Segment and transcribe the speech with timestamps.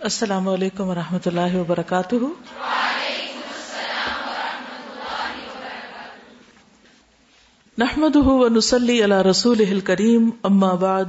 [0.00, 2.14] السلام علیکم و رحمۃ اللہ وبرکاتہ۔
[7.78, 11.04] نحمد ونسلی علی رسول کریم اما بعد،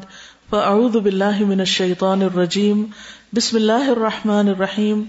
[0.49, 2.85] فاعوذ باللہ من الشیطان الرجیم۔
[3.33, 5.03] بسم اللہ الرحمن الرحیم۔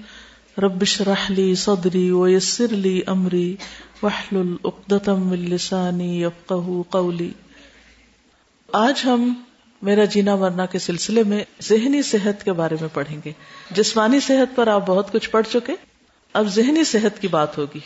[0.59, 3.57] رب اشرح لی صدری ویسر لی امری۔
[4.03, 7.31] واحلل عقدۃ من لسانی یفقهوا قولی۔
[8.73, 9.35] آج ہم
[9.83, 13.33] میرا جینا مرنا کے سلسلے میں ذہنی صحت کے بارے میں پڑھیں گے۔
[13.71, 15.73] جسمانی صحت پر آپ بہت کچھ پڑھ چکے۔
[16.32, 17.81] اب ذہنی صحت کی بات ہوگی۔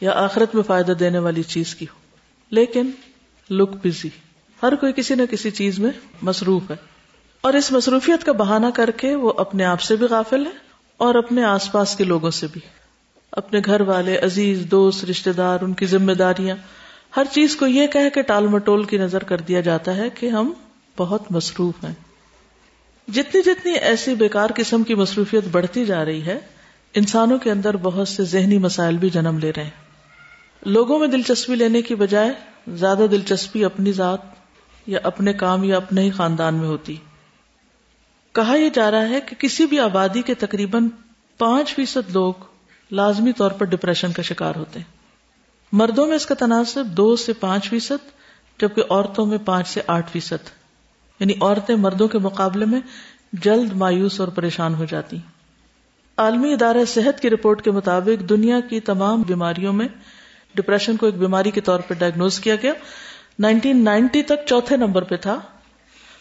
[0.00, 1.98] یا آخرت میں فائدہ دینے والی چیز کی ہو۔
[2.50, 2.90] لیکن
[3.50, 4.08] لک بزی
[4.62, 5.90] ہر کوئی کسی نہ کسی چیز میں
[6.22, 6.76] مصروف ہے۔
[7.40, 10.52] اور اس مصروفیت کا بہانہ کر کے وہ اپنے آپ سے بھی غافل ہے
[10.96, 12.60] اور اپنے آس پاس کے لوگوں سے بھی۔
[13.32, 16.56] اپنے گھر والے، عزیز، دوست رشتے دار، ان کی ذمہ داریاں۔
[17.16, 20.28] ہر چیز کو یہ کہہ کے ٹال مٹول کی نظر کر دیا جاتا ہے کہ
[20.28, 20.52] ہم
[20.96, 21.94] بہت مصروف ہیں۔
[23.14, 26.38] جتنی جتنی ایسی بیکار قسم کی مصروفیت بڑھتی جا رہی ہے،
[26.94, 29.70] انسانوں کے اندر بہت سے ذہنی مسائل بھی جنم لے رہے ہیں۔
[30.66, 32.32] لوگوں میں دلچسپی لینے کی بجائے،
[32.68, 34.18] زیادہ دلچسپی اپنی ذات
[34.86, 36.96] یا اپنے کام یا اپنے ہی خاندان میں ہوتی۔
[38.32, 40.88] کہا یہ جا رہا ہے کہ کسی بھی آبادی کے تقریباً
[41.38, 42.34] پانچ فیصد لوگ
[42.90, 44.92] لازمی طور پر ڈپریشن کا شکار ہوتے ہیں۔
[45.72, 48.10] مردوں میں اس کا تناسب دو سے پانچ فیصد،
[48.60, 50.67] جبکہ عورتوں میں پانچ سے آٹھ فیصد۔
[51.20, 52.80] یعنی عورتیں مردوں کے مقابلے میں
[53.32, 55.16] جلد مایوس اور پریشان ہو جاتی
[56.16, 59.88] عالمی ادارہ صحت کی رپورٹ کے مطابق دنیا کی تمام بیماریوں میں
[60.54, 62.72] ڈپریشن کو ایک بیماری کے طور پر ڈائگنوز کیا گیا۔
[63.38, 65.40] نائنٹین نائنٹی تک چوتھے نمبر پہ تھا۔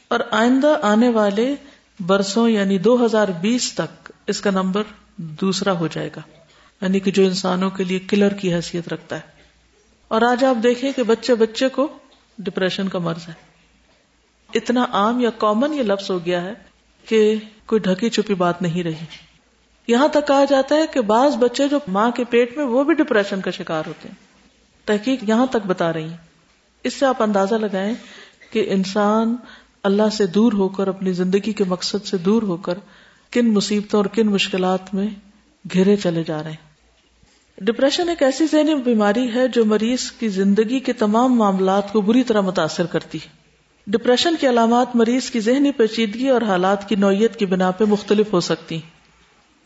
[0.08, 1.56] اور آئندہ آنے والے
[2.00, 4.84] برسوں یعنی دو ہزار بیس تک اس کا نمبر
[5.18, 6.22] دوسرا ہو جائے گا۔
[6.82, 9.22] یعنی کہ جو انسانوں کے لیے کلر کی حیثیت رکھتا ہے۔
[10.08, 11.88] اور آج آپ دیکھیں کہ بچے بچے کو
[12.38, 13.47] ڈپریشن کا مرض ہے۔
[14.54, 16.54] اتنا عام یا کامن یہ لفظ ہو گیا ہے
[17.06, 17.36] کہ
[17.66, 19.06] کوئی ڈھکی چھپی بات نہیں رہی۔
[19.88, 22.94] یہاں تک کہا جاتا ہے کہ بعض بچے جو ماں کے پیٹ میں وہ بھی
[22.94, 24.16] ڈپریشن کا شکار ہوتے ہیں۔
[24.86, 26.18] تحقیق یہاں تک بتا رہی ہیں۔
[26.84, 27.94] اس سے آپ اندازہ لگائیں
[28.52, 29.36] کہ انسان
[29.84, 32.74] اللہ سے دور ہو کر، اپنی زندگی کے مقصد سے دور ہو کر
[33.32, 35.08] کن مصیبتوں اور کن مشکلات میں
[35.74, 36.68] گھرے چلے جا رہے ہیں۔
[37.58, 42.24] ڈپریشن ایک ایسی ذہنی بیماری ہے جو مریض کی زندگی کے تمام معاملات کو بری
[42.24, 43.47] طرح متاثر کرتی ہے۔
[43.88, 48.34] ڈپریشن کی علامات مریض کی ذہنی پیچیدگی اور حالات کی نوعیت کی بنا پہ مختلف
[48.34, 48.80] ہو سکتی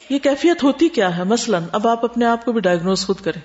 [0.09, 3.41] یہ کیفیت ہوتی کیا ہے؟ مثلا، اب آپ اپنے آپ کو بھی ڈائگنوز خود کریں۔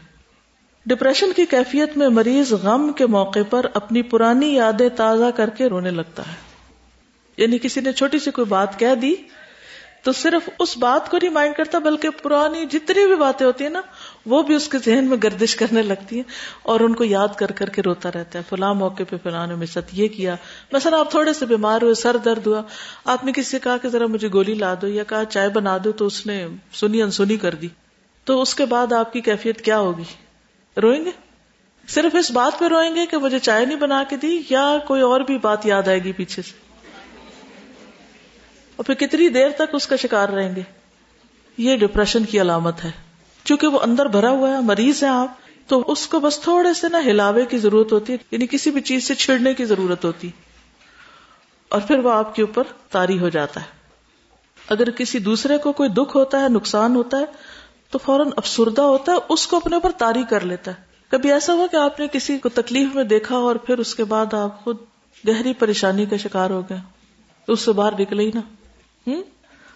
[0.86, 5.66] ڈپریشن کی کیفیت میں مریض غم کے موقع پر اپنی پرانی یادیں تازہ کر کے
[5.66, 6.34] رونے لگتا ہے۔
[7.36, 9.14] یعنی کسی نے چھوٹی سی کوئی بات کہہ دی
[10.06, 13.70] تو صرف اس بات کو نہیں مائنڈ کرتا، بلکہ پرانی جتنی بھی باتیں ہوتی ہیں
[13.70, 13.80] نا،
[14.26, 16.22] وہ بھی اس کے ذہن میں گردش کرنے لگتی ہیں
[16.62, 19.66] اور ان کو یاد کر کر کے روتا رہتا ہے۔ فلاں موقع پہ فلاں نے
[19.66, 20.36] ساتھ یہ کیا۔
[20.72, 22.62] مثلا آپ تھوڑے سے بیمار ہوئے، سر درد ہوا،
[23.04, 25.78] آپ نے کسی سے کہا کہ ذرا مجھے گولی لا دو یا کہا چائے بنا
[25.84, 27.68] دو تو اس نے سنی انسنی کر دی۔
[28.24, 30.04] تو اس کے بعد آپ کی کیفیت کیا ہوگی؟
[30.80, 31.10] روئیں گے؟
[31.88, 35.02] صرف اس بات پہ روئیں گے کہ مجھے چائے نہیں بنا کے دی یا کوئی
[35.02, 36.65] اور بھی بات یاد آئے گی پیچھے سے؟
[38.76, 40.62] اور پھر کتنی دیر تک اس کا شکار رہیں گے؟
[41.58, 42.90] یہ ڈپریشن کی علامت ہے۔
[43.44, 45.28] چونکہ وہ اندر بھرا ہوا ہے، مریض ہے آپ،
[45.66, 48.80] تو اس کو بس تھوڑے سے نا ہلاوے کی ضرورت ہوتی ہے یعنی کسی بھی
[48.80, 50.30] چیز سے چھڑنے کی ضرورت ہوتی۔
[51.68, 53.66] اور پھر وہ آپ کے اوپر تاری ہو جاتا ہے۔
[54.68, 57.24] اگر کسی دوسرے کو کوئی دکھ ہوتا ہے، نقصان ہوتا ہے،
[57.90, 60.76] تو فوراً افسردہ ہوتا ہے، اس کو اپنے اوپر تاری کر لیتا ہے۔
[61.08, 64.04] کبھی ایسا ہوا کہ آپ نے کسی کو تکلیف میں دیکھا اور پھر اس کے
[64.04, 64.76] بعد آپ خود
[65.28, 66.78] گہری پریشانی کا شکار ہو گئے؟
[67.48, 68.40] اس سے باہر نکلے ہی نا۔
[69.06, 69.22] ہوں؟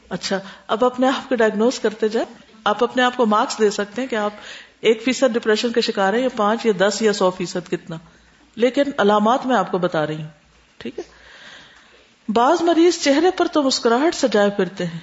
[0.09, 2.35] اچھا اب اپنے آپ کو ڈائگنوز کرتے جائیں۔
[2.65, 4.31] آپ اپنے آپ کو مارکس دے سکتے ہیں کہ آپ
[4.81, 7.97] ایک فیصد ڈپریشن کا شکار ہے یا پانچ یا دس یا سو فیصد کتنا۔
[8.57, 10.29] لیکن علامات میں آپ کو بتا رہی ہوں،
[10.79, 11.05] ٹھیک ہے؟
[12.33, 14.99] بعض مریض چہرے پر تو مسکراہٹ سجائے پھرتے ہیں،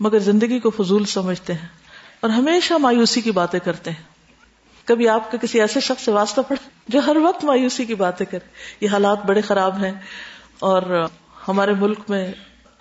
[0.00, 1.68] مگر زندگی کو فضول سمجھتے ہیں
[2.20, 4.02] اور ہمیشہ مایوسی کی باتیں کرتے ہیں۔
[4.84, 8.26] کبھی آپ کا کسی ایسے شخص سے واسطہ پڑا جو ہر وقت مایوسی کی باتیں
[8.26, 8.48] کرے۔
[8.80, 9.92] یہ حالات بڑے خراب ہیں
[10.58, 11.06] اور
[11.48, 12.32] ہمارے ملک میں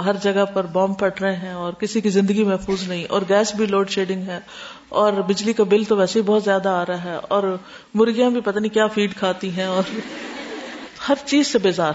[0.05, 3.55] ہر جگہ پر بم پھٹ رہے ہیں اور کسی کی زندگی محفوظ نہیں اور گیس
[3.55, 4.39] بھی لوڈ شیڈنگ ہے
[4.89, 7.57] اور بجلی کا بل تو ویسے ہی بہت زیادہ آ رہا ہے اور
[7.93, 9.83] مرغیاں بھی پتہ نہیں کیا فیڈ کھاتی ہیں اور
[11.09, 11.93] ہر چیز سے بیزار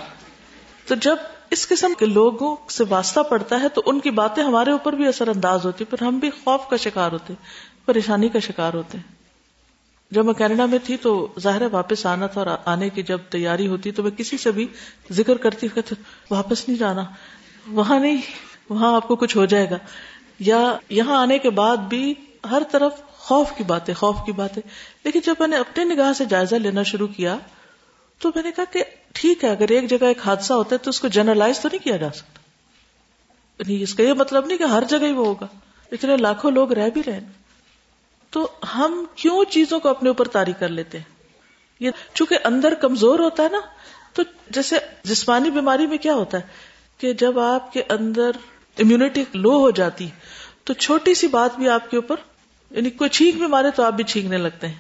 [0.86, 1.16] تو جب
[1.50, 5.06] اس قسم کے لوگوں سے واسطہ پڑتا ہے تو ان کی باتیں ہمارے اوپر بھی
[5.06, 7.34] اثر انداز ہوتی پھر ہم بھی خوف کا شکار ہوتے
[7.86, 9.22] پریشانی کا شکار ہوتے ہیں۔
[10.10, 13.66] جب میں کینیڈا میں تھی تو ظاہر واپس آنا تھا اور آنے کی جب تیاری
[13.66, 14.66] ہوتی تو میں کسی سے بھی
[15.10, 15.68] ذکر کرتی
[16.30, 17.04] واپس نہیں جانا۔
[17.66, 18.20] وہاں نہیں،
[18.68, 19.76] وہاں آپ کو کچھ ہو جائے گا۔
[20.38, 22.14] یا یہاں آنے کے بعد بھی
[22.50, 24.62] ہر طرف خوف کی باتیں، خوف کی باتیں۔
[25.04, 27.36] لیکن جب میں نے اپنی نگاہ سے جائزہ لینا شروع کیا،
[28.18, 30.90] تو میں نے کہا کہ ٹھیک ہے، اگر ایک جگہ ایک حادثہ ہوتا ہے تو
[30.90, 32.38] اس کو جنرلائز تو نہیں کیا جا سکتا۔
[33.58, 35.46] یعنی اس کا یہ مطلب نہیں کہ ہر جگہ ہی وہ ہوگا۔
[35.92, 37.20] اتنے لاکھوں لوگ رہ بھی رہے
[38.30, 41.04] تو ہم کیوں چیزوں کو اپنے اوپر تاری کر لیتے ہیں؟
[41.80, 43.60] یہ چونکہ اندر کمزور ہوتا ہے نا،
[44.12, 46.71] تو جیسے جسمانی بیماری میں کیا ہوتا ہے؟
[47.02, 48.30] کہ جب آپ کے اندر
[48.78, 50.08] امیونٹی لو ہو جاتی
[50.64, 52.16] تو چھوٹی سی بات بھی آپ کے اوپر
[52.70, 54.74] یعنی کوئی چھینک بھی مارے تو آپ بھی چھینکنے لگتے ہیں۔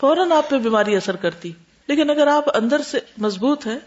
[0.00, 1.52] فوراً آپ پہ بیماری اثر کرتی۔
[1.86, 3.78] لیکن اگر آپ اندر سے مضبوط ہیں،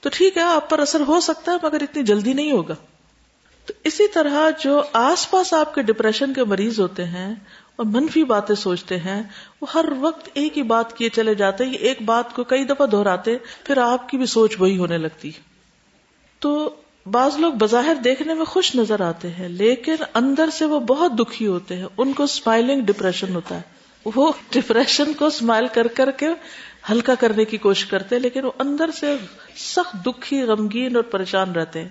[0.00, 2.74] تو ٹھیک ہے، آپ پر اثر ہو سکتا ہے، مگر اتنی جلدی نہیں ہوگا۔
[3.66, 7.34] تو اسی طرح جو آس پاس آپ کے ڈپریشن کے مریض ہوتے ہیں
[7.76, 9.22] اور منفی باتیں سوچتے ہیں،
[9.60, 12.86] وہ ہر وقت ایک ہی بات کیے چلے جاتے یہ ایک بات کو کئی دفعہ
[12.86, 15.30] دہراتے، پھر آپ کی بھی سوچ وہی ہونے لگتی۔
[16.38, 16.74] تو
[17.06, 21.46] بعض لوگ بظاہر دیکھنے میں خوش نظر آتے ہیں، لیکن اندر سے وہ بہت دکھی
[21.46, 23.60] ہوتے ہیں، ان کو اسمائلنگ ڈپریشن ہوتا ہے۔
[24.04, 26.28] وہ ڈپریشن کو اسمائل کر کر کے
[26.90, 29.16] ہلکا کرنے کی کوشش کرتے ہیں، لیکن وہ اندر سے
[29.56, 31.88] سخت دکھی، غمگین اور پریشان رہتے ہیں۔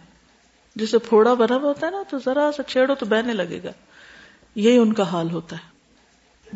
[0.76, 3.72] جسے پھوڑا بنا ہوا ہوتا ہے نا، تو ذرا سا چھیڑو تو بہنے لگے گا۔
[4.56, 5.72] یہی ان کا حال ہوتا ہے۔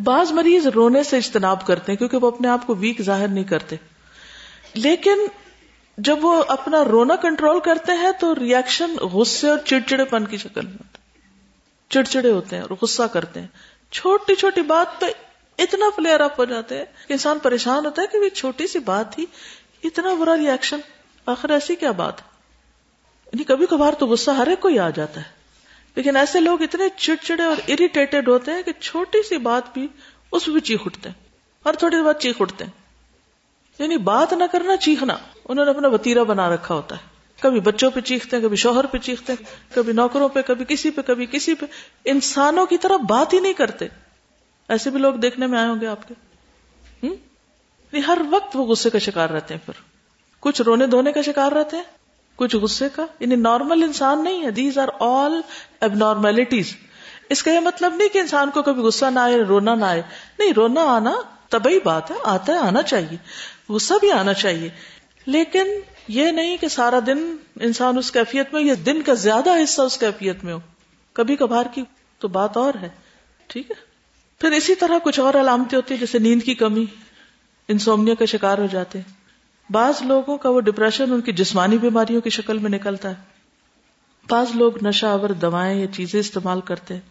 [0.04, 3.44] بعض مریض رونے سے اجتناب کرتے ہیں، کیونکہ وہ اپنے آپ کو ویک ظاہر نہیں
[3.44, 3.76] کرتے۔
[4.74, 5.26] لیکن
[5.98, 10.66] جب وہ اپنا رونا کنٹرول کرتے ہیں تو ریئیکشن غصے اور چڑچڑے پن کی شکل
[10.66, 10.98] میں ہوتا
[11.90, 13.48] چڑچڑے ہوتے ہیں اور غصہ کرتے ہیں۔
[13.92, 15.06] چھوٹی چھوٹی بات پہ
[15.58, 19.14] اتنا فلیئر اپ ہو جاتے ہیں کہ انسان پریشان ہوتا ہے کہ چھوٹی سی بات
[19.14, 19.26] تھی،
[19.84, 20.80] اتنا برا ریئیکشن
[21.26, 22.14] آخر ایسی کیا بات
[23.26, 25.36] یعنی کبھی کبھار تو غصہ ہر ایک کو ہی آ جاتا ہے۔
[25.96, 29.88] لیکن ایسے لوگ اتنے چڑچڑے اور اریٹیٹڈ ہوتے ہیں کہ چھوٹی سی بات بھی
[30.32, 31.28] اس بھی چیخ اٹھتے ہیں
[31.66, 32.72] ہر تھوڑی دیر بعد چیخ اٹھتے ہیں۔
[33.80, 37.02] یعنی بات نہ کرنا، چیخنا۔ انہوں نے اپنا وتیرا بنا رکھا ہوتا ہے۔
[37.42, 40.92] کبھی بچوں پہ چیختے ہیں، کبھی شوہر پہ چیختے ہیں، کبھی نوکروں پہ، کبھی کسی
[40.92, 41.66] پہ، کبھی کسی پہ۔
[42.06, 43.88] انسانوں کی طرح بات ہی نہیں کرتے۔
[44.68, 46.14] ایسے بھی لوگ دیکھنے میں آئے ہوں گے آپ کے۔
[48.08, 49.82] ہر وقت وہ غصے کا شکار رہتے ہیں پھر۔
[50.40, 51.84] کچھ رونے دھونے کا شکار رہتے ہیں،
[52.36, 55.42] کچھ غصے کا۔ یعنی نارمل انسان نہیں ہے۔ دیز آر آل
[55.80, 56.76] اب نارملٹیز
[57.30, 60.02] اس کا یہ مطلب نہیں کہ انسان کو کبھی غصہ نہ آئے، رونا نہ آئے۔
[60.40, 61.16] نہیں، رونا آنا
[61.50, 63.18] تبھی بات ہے، آتا ہے، آنا چاہیے۔
[63.70, 64.70] غصہ بھی آنا چاہیے۔
[65.26, 65.68] لیکن
[66.08, 69.98] یہ نہیں کہ سارا دن انسان اس کیفیت میں یا دن کا زیادہ حصہ اس
[69.98, 70.60] کیفیت میں ہو۔
[71.14, 71.84] کبھی کبھار کی
[72.20, 72.90] تو بات اور ہے،
[73.48, 73.76] ٹھیک ہے؟
[74.40, 76.86] پھر اسی طرح کچھ اور علامتیں ہوتی ہیں جیسے نیند کی کمی،
[77.68, 79.14] انسومنیا کا شکار ہو جاتے ہیں۔
[79.72, 83.16] بعض لوگوں کا وہ ڈپریشن ان کی جسمانی بیماریوں کی شکل میں نکلتا ہے۔
[84.30, 87.02] بعض لوگ نشہ آور دوائیں یا چیزیں استعمال کرتے ہیں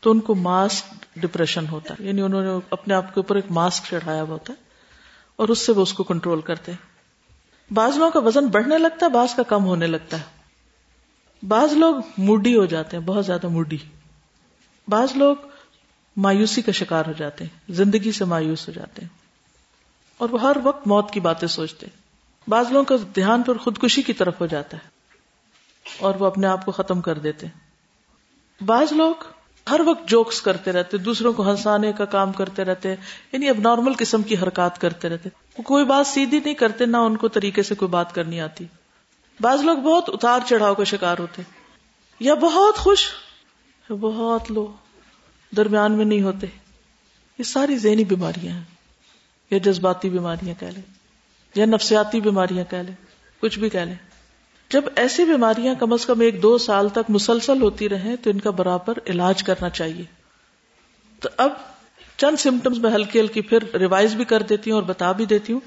[0.00, 0.84] تو ان کو ماسک
[1.16, 4.52] ڈپریشن ہوتا ہے۔ یعنی انہوں نے اپنے آپ کے اوپر ایک ماسک چڑھایا ہوا ہوتا
[4.52, 4.62] ہے
[5.36, 6.91] اور اس سے وہ اس کو کنٹرول کرتے ہیں۔
[7.74, 10.22] بعض لوگوں کا وزن بڑھنے لگتا ہے، بعض کا کم ہونے لگتا ہے۔
[11.46, 13.78] بعض لوگ موڈی ہو جاتے ہیں، بہت زیادہ موڈی۔
[14.88, 15.36] بعض لوگ
[16.16, 19.08] مایوسی کا شکار ہو جاتے ہیں، زندگی سے مایوس ہو جاتے ہیں۔
[20.18, 21.86] اور وہ ہر وقت موت کی باتیں سوچتے
[22.48, 24.88] بعض لوگوں کا دھیان پر خودکشی کی طرف ہو جاتا ہے
[25.98, 27.46] اور وہ اپنے آپ کو ختم کر دیتے
[28.60, 29.14] بعض لوگ
[29.70, 32.94] ہر وقت جوکس کرتے رہتے، دوسروں کو ہنسانے کا کام کرتے رہتے
[33.32, 35.28] یعنی اب نارمل قسم کی حرکات کرتے رہتے۔
[35.58, 38.64] وہ کوئی بات سیدھی نہیں کرتے، نہ ان کو طریقے سے کوئی بات کرنی آتی۔
[39.40, 41.42] بعض لوگ بہت اتار چڑھاؤ کا شکار ہوتے۔
[42.20, 43.06] یا بہت خوش
[43.88, 44.72] بہت لو،
[45.56, 46.46] درمیان میں نہیں ہوتے۔
[47.38, 48.64] یہ ساری ذہنی بیماریاں ہیں۔
[49.50, 50.82] یا جذباتی بیماریاں کہہ لیں،
[51.54, 52.94] یا نفسیاتی بیماریاں کہہ لیں،
[53.40, 54.11] کچھ بھی کہہ لیں۔
[54.72, 58.40] جب ایسی بیماریاں کم از کم ایک دو سال تک مسلسل ہوتی رہیں تو ان
[58.40, 60.04] کا برابر علاج کرنا چاہیے۔
[61.20, 61.50] تو اب
[62.16, 65.52] چند سمٹمس میں ہلکی ہلکی پھر ریوائز بھی کر دیتی ہوں اور بتا بھی دیتی
[65.52, 65.60] ہوں۔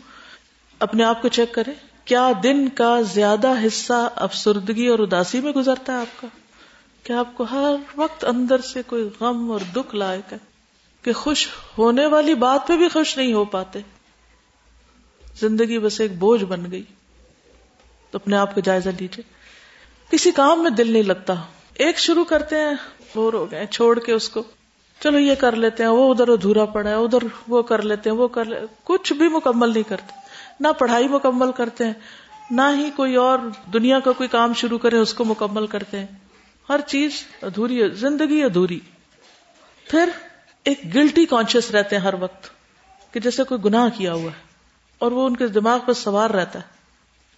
[0.79, 1.73] اپنے آپ کو چیک کریں۔
[2.05, 6.27] کیا دن کا زیادہ حصہ افسردگی اور اداسی میں گزرتا ہے آپ کا؟
[7.03, 10.37] کیا آپ کو ہر وقت اندر سے کوئی غم اور دکھ لائق ہے
[11.01, 11.47] کہ خوش
[11.77, 13.79] ہونے والی بات پہ بھی خوش نہیں ہو پاتے؟
[15.39, 16.83] زندگی بس ایک بوجھ بن گئی۔
[18.15, 19.23] تو اپنے آپ کو جائزہ لیجیے
[20.11, 21.33] کسی کام میں دل نہیں لگتا۔
[21.73, 22.73] ایک شروع کرتے ہیں،
[23.15, 24.43] بور ہو گئے، چھوڑ کے اس کو۔
[24.99, 28.17] چلو یہ کر لیتے ہیں، وہ ادھر ادھورا پڑا ہے، ادھر وہ کر لیتے ہیں،
[28.17, 30.13] وہ کر لے۔ کچھ بھی مکمل نہیں کرتے۔
[30.59, 31.93] نہ پڑھائی مکمل کرتے ہیں،
[32.51, 33.39] نہ ہی کوئی اور
[33.73, 36.07] دنیا کا کوئی کام شروع کرے، اس کو مکمل کرتے ہیں۔
[36.69, 38.79] ہر چیز ادھوری ہے زندگی ادھوری۔
[39.89, 40.09] پھر
[40.63, 42.49] ایک گلٹی کانشیس رہتے ہیں ہر وقت،
[43.13, 44.43] کہ جیسے کوئی گناہ کیا ہوا ہے
[44.97, 46.74] اور وہ ان کے دماغ پر سوار رہتا ہے۔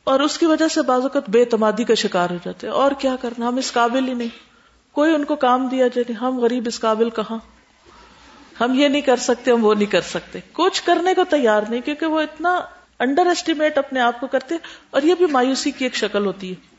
[0.08, 3.16] اور اس کی وجہ سے بعض اوقات بے اعتمادی کا شکار ہو جاتے اور کیا
[3.22, 4.28] کرنا؟ ہم اس قابل ہی نہیں۔
[4.92, 7.38] کوئی ان کو کام دیا جائے ہم غریب اس قابل کہاں؟
[8.62, 11.82] ہم یہ نہیں کر سکتے، ہم وہ نہیں کر سکتے۔ کچھ کرنے کو تیار نہیں،
[11.82, 12.62] کیونکہ وہ اتنا
[13.00, 14.56] انڈر ایسٹیمیٹ اپنے آپ کو کرتے
[14.90, 16.78] اور یہ بھی مایوسی کی ایک شکل ہوتی ہے۔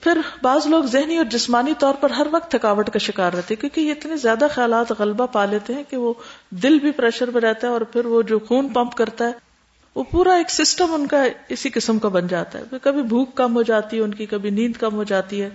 [0.00, 3.80] پھر بعض لوگ ذہنی اور جسمانی طور پر ہر وقت تھکاوٹ کا شکار رہتے کیونکہ
[3.80, 6.12] یہ اتنے زیادہ خیالات غلبہ پا لیتے ہیں کہ وہ
[6.50, 9.45] دل بھی پریشر میں رہتا ہے اور پھر وہ جو خون پمپ کرتا ہے
[9.96, 13.56] وہ پورا ایک سسٹم ان کا اسی قسم کا بن جاتا ہے۔ کبھی بھوک کم
[13.56, 15.50] ہو جاتی ہے، ان کی کبھی نیند کم ہو جاتی ہے،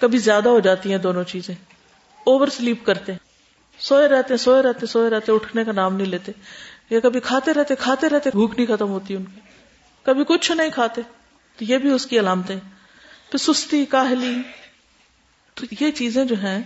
[0.00, 1.54] کبھی زیادہ ہو جاتی ہیں دونوں چیزیں۔
[2.26, 3.18] اوور سلیپ کرتے ہیں۔
[3.78, 6.32] سوئے رہتے سوئے رہتے سوئے رہتے اٹھنے کا نام نہیں لیتے۔
[6.90, 9.40] یا کبھی کھاتے رہتے کھاتے رہتے، بھوک نہیں ختم ہوتی ان کی۔
[10.02, 11.02] کبھی کچھ نہیں کھاتے۔
[11.56, 12.56] تو یہ بھی اس کی علامتیں
[13.30, 14.34] پھر سستی، کاہلی۔
[15.54, 16.62] تو یہ چیزیں جو ہیں،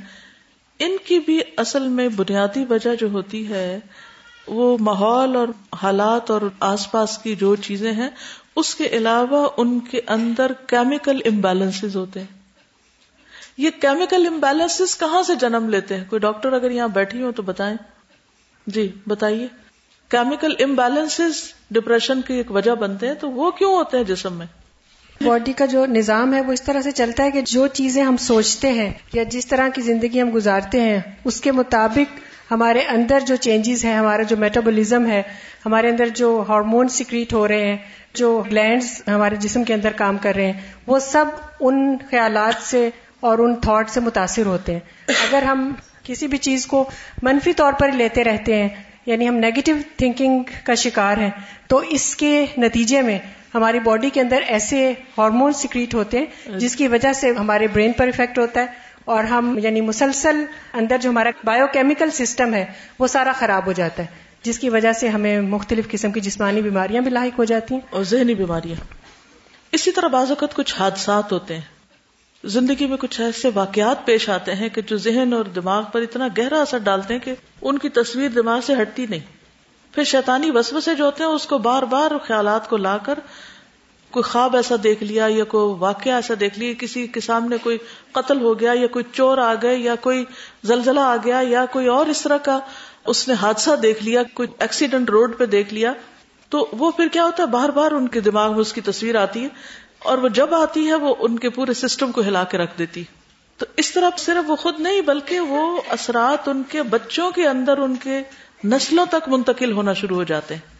[0.78, 3.78] ان کی بھی اصل میں بنیادی وجہ جو ہوتی ہے
[4.46, 5.48] وہ ماحول اور
[5.82, 8.10] حالات اور آس پاس کی جو چیزیں ہیں،
[8.56, 12.26] اس کے علاوہ ان کے اندر کیمیکل امبیلنس ہوتے ہیں۔
[13.56, 17.42] یہ کیمیکل امبیلنس کہاں سے جنم لیتے ہیں؟ کوئی ڈاکٹر اگر یہاں بیٹھی ہو تو
[17.42, 17.76] بتائیں۔
[18.66, 19.48] جی بتائیے۔
[20.08, 21.20] کیمیکل امبیلنس
[21.70, 24.46] ڈپریشن کی ایک وجہ بنتے ہیں تو وہ کیوں ہوتے ہیں جسم میں؟
[25.24, 28.16] باڈی کا جو نظام ہے وہ اس طرح سے چلتا ہے کہ جو چیزیں ہم
[28.16, 33.20] سوچتے ہیں یا جس طرح کی زندگی ہم گزارتے ہیں، اس کے مطابق ہمارے اندر
[33.20, 35.22] جو چینجز ہیں، ہمارا جو میٹابولزم ہے،
[35.66, 37.76] ہمارے اندر جو ہارمون سیکریٹ ہو رہے ہیں،
[38.14, 41.24] جو گلینڈز ہمارے جسم کے اندر کام کر رہے ہیں، وہ سب
[41.60, 45.70] ان خیالات سے اور ان تھاٹ سے متاثر ہوتے ہیں۔ اگر ہم
[46.04, 46.84] کسی بھی چیز کو
[47.22, 48.68] منفی طور پر لیتے رہتے ہیں
[49.06, 51.30] یعنی ہم نیگیٹو تھنکنگ کا شکار ہیں،
[51.68, 53.18] تو اس کے نتیجے میں
[53.54, 57.92] ہماری باڈی کے اندر ایسے ہارمون سیکریٹ ہوتے ہیں، جس کی وجہ سے ہمارے برین
[57.92, 62.66] پر افیکٹ ہوتا ہے اور ہم یعنی مسلسل اندر جو ہمارا بایو کیمیکل سسٹم ہے،
[62.98, 64.08] وہ سارا خراب ہو جاتا ہے،
[64.42, 67.80] جس کی وجہ سے ہمیں مختلف قسم کی جسمانی بیماریاں بھی لاحق ہو جاتی ہیں۔
[67.90, 68.94] اور ذہنی بیماریاں۔
[69.72, 71.62] اسی طرح بعض اوقات کچھ حادثات ہوتے ہیں۔
[72.44, 76.28] زندگی میں کچھ ایسے واقعات پیش آتے ہیں کہ جو ذہن اور دماغ پر اتنا
[76.38, 79.20] گہرا اثر ڈالتے ہیں کہ ان کی تصویر دماغ سے ہٹتی نہیں۔
[79.94, 83.18] پھر شیطانی وسوسے جو ہوتے ہیں، اس کو بار بار خیالات کو لا کر
[84.10, 87.78] کوئی خواب ایسا دیکھ لیا یا کوئی واقعہ ایسا دیکھ لیا کسی کے سامنے کوئی
[88.12, 90.24] قتل ہو گیا یا کوئی چور آ گئے یا کوئی
[90.64, 92.58] زلزلہ آ گیا یا کوئی اور اس طرح کا
[93.06, 95.92] اس نے حادثہ دیکھ لیا، کوئی ایکسیڈنٹ روڈ پہ دیکھ لیا،
[96.48, 99.14] تو وہ پھر کیا ہوتا ہے؟ بار بار ان کے دماغ میں اس کی تصویر
[99.14, 99.48] آتی ہے
[99.98, 103.04] اور وہ جب آتی ہے وہ ان کے پورے سسٹم کو ہلا کے رکھ دیتی
[103.56, 107.78] تو اس طرح صرف وہ خود نہیں بلکہ وہ اثرات ان کے بچوں کے اندر
[107.78, 108.22] ان کے
[108.64, 110.76] نسلوں تک منتقل ہونا شروع ہو جاتے ہیں۔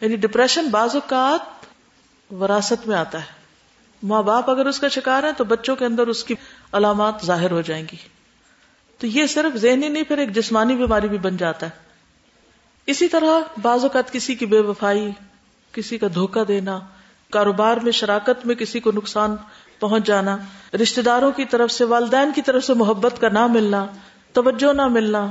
[0.00, 1.40] یعنی ڈپریشن بعض اوقات
[2.40, 3.42] وراثت میں آتا ہے۔
[4.02, 6.34] ماں باپ اگر اس کا شکار ہے تو بچوں کے اندر اس کی
[6.72, 7.96] علامات ظاہر ہو جائیں گی۔
[8.98, 11.70] تو یہ صرف ذہنی نہیں، پھر ایک جسمانی بیماری بھی بن جاتا ہے۔
[12.86, 15.10] اسی طرح بعض اوقات کسی کی بے وفائی،
[15.72, 16.80] کسی کا دھوکہ دینا،
[17.30, 19.36] کاروبار میں شراکت میں کسی کو نقصان
[19.78, 20.38] پہنچ جانا
[20.82, 23.86] رشتے داروں کی طرف سے، والدین کی طرف سے محبت کا نہ ملنا،
[24.32, 25.26] توجہ نہ ملنا،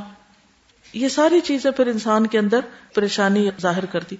[0.94, 2.60] یہ ساری چیزیں پھر انسان کے اندر
[2.94, 4.16] پریشانی ظاہر کرتی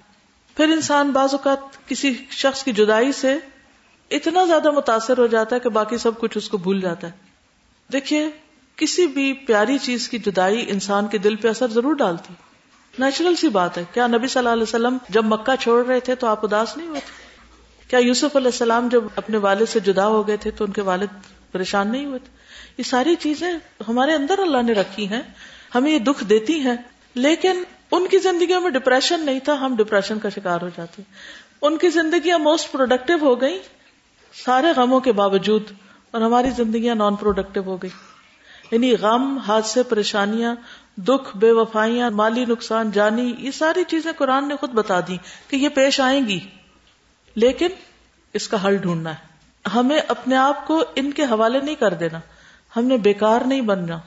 [0.56, 3.38] پھر انسان بعض اوقات کسی شخص کی جدائی سے
[4.10, 7.12] اتنا زیادہ متاثر ہو جاتا ہے کہ باقی سب کچھ اس کو بھول جاتا ہے۔
[7.92, 8.30] دیکھیے،
[8.76, 12.34] کسی بھی پیاری چیز کی جدائی انسان کے دل پہ اثر ضرور ڈالتی۔
[12.98, 16.14] نیچرل سی بات ہے۔ کیا نبی صلی اللہ علیہ وسلم جب مکہ چھوڑ رہے تھے
[16.14, 17.32] تو آپ اداس نہیں ہوتے
[17.88, 20.82] کیا یوسف علیہ السلام جب اپنے والد سے جدا ہو گئے تھے تو ان کے
[20.82, 21.06] والد
[21.52, 22.36] پریشان نہیں ہوئے تھے؟
[22.78, 23.52] یہ ساری چیزیں
[23.88, 25.22] ہمارے اندر اللہ نے رکھی ہیں،
[25.74, 26.76] ہمیں یہ دکھ دیتی ہیں،
[27.14, 31.02] لیکن ان کی زندگیوں میں ڈپریشن نہیں تھا، ہم ڈپریشن کا شکار ہو جاتے۔
[31.62, 33.58] ان کی زندگیاں موسٹ پروڈکٹیو ہو گئی
[34.44, 35.62] سارے غموں کے باوجود،
[36.10, 37.90] اور ہماری زندگیاں نان پروڈکٹیو ہو گئی
[38.70, 40.54] یعنی غم، حادثے، پریشانیاں،
[40.96, 45.16] دکھ بے وفائیاں مالی نقصان، جانی، یہ ساری چیزیں قرآن نے خود بتا دی
[45.48, 46.40] کہ یہ پیش آئیں گی۔
[47.34, 47.66] لیکن
[48.32, 49.32] اس کا حل ڈھونڈنا ہے۔
[49.74, 52.20] ہمیں اپنے آپ کو ان کے حوالے نہیں کر دینا۔
[52.76, 53.98] ہم نے بیکار نہیں بننا۔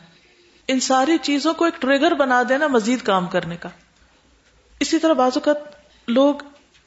[0.68, 3.70] ان ساری چیزوں کو ایک ٹریگر بنا دینا مزید کام کرنے کا۔
[4.80, 5.58] اسی طرح بعض اوقات
[6.08, 6.36] لوگ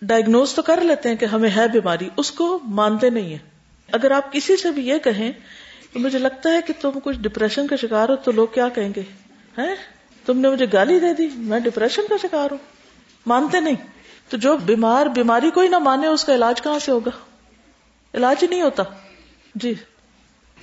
[0.03, 3.39] ڈائگنوز تو کر لیتے ہیں کہ ہمیں ہے بیماری، اس کو مانتے نہیں ہیں۔
[3.93, 5.33] اگر آپ کسی سے بھی یہ کہیں
[5.93, 8.91] تو مجھے لگتا ہے کہ تم کچھ ڈپریشن کا شکار ہو، تو لوگ کیا کہیں
[8.97, 9.03] گے؟
[10.27, 12.59] تم نے مجھے گالی دے دی، میں ڈپریشن کا شکار ہوں۔
[13.27, 13.77] مانتے نہیں۔
[14.29, 17.11] تو جو بیمار، بیماری کوئی نہ مانے، اس کا علاج کہاں سے ہوگا؟
[18.15, 18.83] علاج ہی نہیں ہوتا۔
[19.55, 19.75] جی۔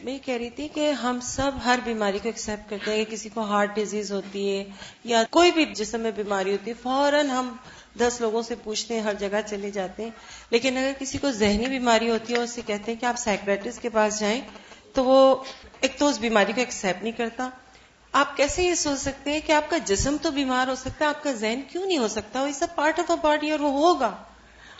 [0.03, 3.11] میں یہ کہہ رہی تھی کہ ہم سب ہر بیماری کو ایکسپٹ کرتے ہیں کہ
[3.11, 4.63] کسی کو ہارٹ ڈیزیز ہوتی ہے
[5.03, 7.55] یا کوئی بھی جسم میں بیماری ہوتی ہے، فوراً ہم
[7.99, 10.09] دس لوگوں سے پوچھتے ہیں، ہر جگہ چلے جاتے ہیں۔
[10.49, 13.81] لیکن اگر کسی کو ذہنی بیماری ہوتی ہے اور اسے کہتے ہیں کہ آپ سائکریٹسٹ
[13.81, 14.41] کے پاس جائیں،
[14.93, 15.43] تو وہ
[15.81, 17.49] ایک تو اس بیماری کو ایکسپٹ نہیں کرتا۔
[18.11, 21.09] آپ کیسے یہ سوچ سکتے ہیں کہ آپ کا جسم تو بیمار ہو سکتا ہے،
[21.09, 23.71] آپ کا ذہن کیوں نہیں ہو سکتا؟ وہ سب پارٹ آف اے باڈی اور وہ
[23.71, 24.15] ہوگا۔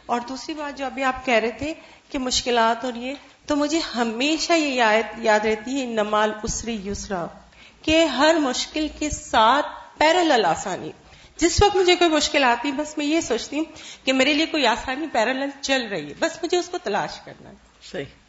[0.05, 1.73] اور دوسری بات جو ابھی آپ کہہ رہے تھے
[2.09, 3.13] کہ مشکلات اور یہ
[3.45, 4.83] تو مجھے ہمیشہ یہ
[5.17, 7.25] یاد رہتی ہے نمال اسری یسرا،
[7.81, 9.65] کہ ہر مشکل کے ساتھ
[9.97, 10.91] پیرل آسانی۔
[11.37, 13.65] جس وقت مجھے کوئی مشکل آتی، بس میں یہ سوچتی ہوں
[14.05, 17.49] کہ میرے لیے کوئی آسانی پیرل چل رہی ہے، بس مجھے اس کو تلاش کرنا
[17.49, 17.55] ہے۔
[17.91, 18.24] صحیح۔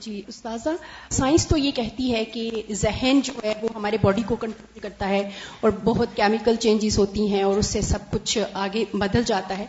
[0.00, 0.68] جی استاذہ
[1.10, 5.08] سائنس تو یہ کہتی ہے کہ ذہن جو ہے وہ ہمارے باڈی کو کنٹرول کرتا
[5.08, 9.58] ہے اور بہت کیمیکل چینجز ہوتی ہیں اور اس سے سب کچھ آگے بدل جاتا
[9.58, 9.66] ہے۔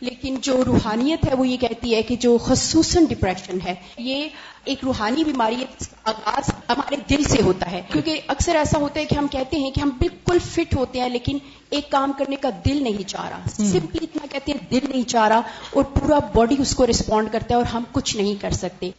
[0.00, 4.28] لیکن جو روحانیت ہے وہ یہ کہتی ہے کہ جو خصوصاً ڈپریشن ہے یہ
[4.64, 5.64] ایک روحانی بیماری ہے
[6.04, 9.70] آغاز ہمارے دل سے ہوتا ہے۔ کیونکہ اکثر ایسا ہوتا ہے کہ ہم کہتے ہیں
[9.70, 11.38] کہ ہم بالکل فٹ ہوتے ہیں لیکن
[11.70, 15.28] ایک کام کرنے کا دل نہیں چاہ رہا۔ سمپلی اتنا کہتے ہیں دل نہیں چاہ
[15.28, 15.40] رہا
[15.74, 18.90] اور پورا باڈی اس کو رسپونڈ کرتا ہے اور ہم کچھ نہیں کر سکتے۔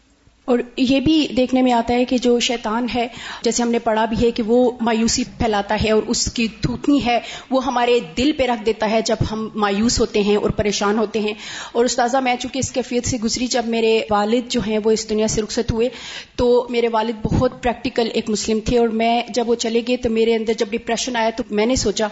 [0.46, 3.08] اور یہ بھی دیکھنے میں آتا ہے کہ جو شیطان ہے،
[3.42, 7.06] جیسے ہم نے پڑھا بھی ہے کہ وہ مایوسی پھیلاتا ہے اور اس کی تھوتنی
[7.06, 7.20] ہے،
[7.50, 11.20] وہ ہمارے دل پہ رکھ دیتا ہے جب ہم مایوس ہوتے ہیں اور پریشان ہوتے
[11.20, 11.34] ہیں۔
[11.72, 15.10] اور استاذہ، میں چونکہ اس کیفیت سے گزری جب میرے والد جو ہیں وہ اس
[15.10, 15.90] دنیا سے رخصت ہوئے،
[16.36, 20.10] تو میرے والد بہت پریکٹیکل ایک مسلم تھے اور میں جب وہ چلے گئے تو
[20.10, 22.08] میرے اندر جب ڈپریشن آیا تو میں نے سوچا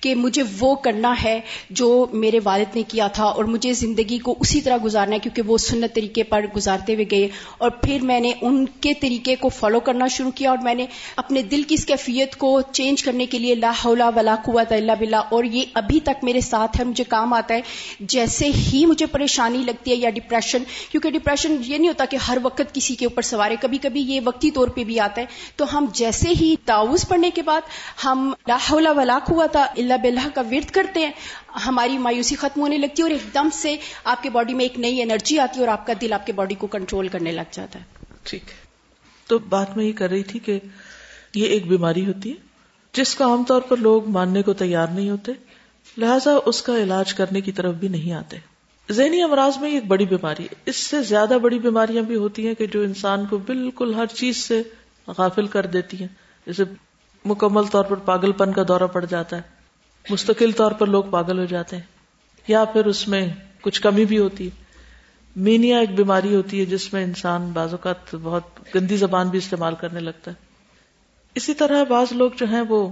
[0.00, 4.34] کہ مجھے وہ کرنا ہے جو میرے والد نے کیا تھا اور مجھے زندگی کو
[4.40, 8.20] اسی طرح گزارنا ہے کیونکہ وہ سنت طریقے پر گزارتے ہوئے گئے اور پھر میں
[8.20, 11.74] نے ان کے طریقے کو فالو کرنا شروع کیا اور میں نے اپنے دل کی
[11.74, 15.64] اس کیفیت کو چینج کرنے کے لیے لا حول ولا قوت الا باللہ اور یہ
[15.74, 17.60] ابھی تک میرے ساتھ ہے، مجھے کام آتا ہے۔
[18.00, 22.38] جیسے ہی مجھے پریشانی لگتی ہے یا ڈپریشن کیونکہ ڈپریشن یہ نہیں ہوتا کہ ہر
[22.42, 25.26] وقت کسی کے اوپر سوارے کبھی کبھی یہ وقتی طور پہ بھی آتا ہے۔
[25.56, 27.60] تو ہم جیسے ہی تاؤز پڑھنے کے بعد
[28.04, 31.12] ہم لا حول ولا قوت الا باللہ کا ورد کرتے ہیں۔
[31.66, 34.78] ہماری مایوسی ختم ہونے لگتی ہے اور ایک دم سے آپ کے باڈی میں ایک
[34.78, 37.40] نئی انرجی آتی ہے اور آپ کا دل آپ کے باڈی کو کنٹرول کرنے لگ
[37.50, 37.84] جاتا ہے۔
[38.22, 38.56] ٹھیک ہے۔
[39.26, 40.58] تو بات میں یہ کر رہی تھی کہ
[41.34, 42.34] یہ ایک بیماری ہوتی ہے
[42.92, 45.32] جس کو عام طور پر لوگ ماننے کو تیار نہیں ہوتے،
[45.96, 48.36] لہذا اس کا علاج کرنے کی طرف بھی نہیں آتے۔
[48.90, 52.54] ذہنی امراض میں ایک بڑی بیماری ہے۔ اس سے زیادہ بڑی بیماریاں بھی ہوتی ہیں
[52.54, 54.62] کہ جو انسان کو بالکل ہر چیز سے
[55.06, 56.08] غافل کر دیتی ہیں۔
[56.46, 56.64] جیسے
[57.24, 59.53] مکمل طور پر پاگل پن کا دورہ پڑ جاتا ہے۔
[60.10, 61.82] مستقل طور پر لوگ پاگل ہو جاتے ہیں
[62.48, 63.28] یا پھر اس میں
[63.60, 64.64] کچھ کمی بھی ہوتی ہے۔
[65.36, 68.42] مینیا ایک بیماری ہوتی ہے جس میں انسان بعض اوقات بہت
[68.74, 70.36] گندی زبان بھی استعمال کرنے لگتا ہے۔
[71.34, 72.88] اسی طرح بعض لوگ جو ہیں وہ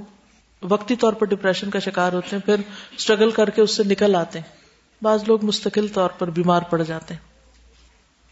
[0.63, 2.57] وقتی طور پر ڈپریشن کا شکار ہوتے ہیں، پھر
[2.97, 4.57] اسٹرگل کر کے اس سے نکل آتے ہیں۔
[5.05, 7.21] بعض لوگ مستقل طور پر بیمار پڑ جاتے ہیں۔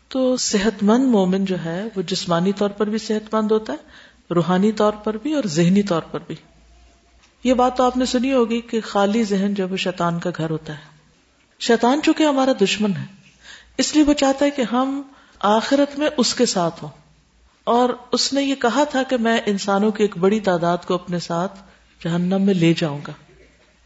[0.09, 3.79] تو صحت مند مومن جو ہے وہ جسمانی طور پر بھی صحت مند ہوتا ہے،
[4.35, 6.35] روحانی طور پر بھی اور ذہنی طور پر بھی۔
[7.45, 10.51] یہ بات تو آپ نے سنی ہوگی کہ خالی ذہن جو ہے شیطان کا گھر
[10.51, 10.83] ہوتا ہے۔
[11.61, 13.05] شیطان چونکہ ہمارا دشمن ہے،
[13.79, 15.03] اس لیے وہ چاہتا ہے کہ ہم
[15.41, 16.91] آخرت میں اس کے ساتھ ہوں۔
[17.65, 21.19] اور اس نے یہ کہا تھا کہ میں انسانوں کی ایک بڑی تعداد کو اپنے
[21.19, 21.59] ساتھ
[22.05, 23.13] جہنم میں لے جاؤں گا۔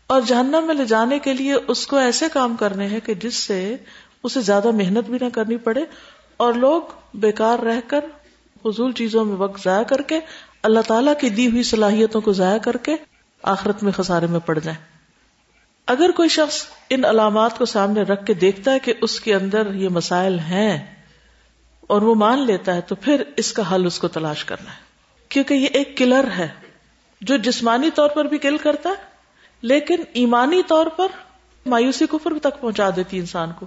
[0.06, 3.34] اور جہنم میں لے جانے کے لیے اس کو ایسے کام کرنے ہیں کہ جس
[3.34, 3.76] سے
[4.22, 5.84] اسے زیادہ محنت بھی نہ کرنی پڑے
[6.36, 6.82] اور لوگ
[7.14, 8.04] بیکار رہ کر
[8.62, 10.20] فضول چیزوں میں وقت ضائع کر کے،
[10.62, 12.96] اللہ تعالیٰ کی دی ہوئی صلاحیتوں کو ضائع کر کے
[13.44, 14.84] آخرت میں خسارے میں پڑ جائیں۔
[15.86, 19.74] اگر کوئی شخص ان علامات کو سامنے رکھ کے دیکھتا ہے کہ اس کے اندر
[19.74, 21.02] یہ مسائل ہیں
[21.80, 24.76] اور وہ مان لیتا ہے، تو پھر اس کا حل اس کو تلاش کرنا ہے۔
[25.28, 26.48] کیونکہ یہ ایک کلر ہے،
[27.20, 28.94] جو جسمانی طور پر بھی کل کرتا ہے،
[29.62, 31.06] لیکن ایمانی طور پر
[31.66, 33.66] مایوسی کفر تک پہنچا دیتی انسان کو۔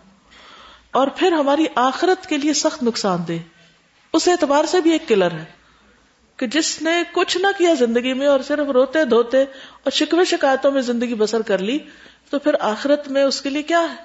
[0.92, 3.38] اور پھر ہماری آخرت کے لیے سخت نقصان دے
[4.14, 5.57] اس اعتبار سے بھی ایک کلر ہے۔
[6.38, 9.42] کہ جس نے کچھ نہ کیا زندگی میں اور صرف روتے دھوتے
[9.84, 11.80] اور شکوے شکایتوں میں زندگی بسر کر لی،
[12.30, 13.96] تو پھر آخرت میں اس کے لیے کیا ہے؟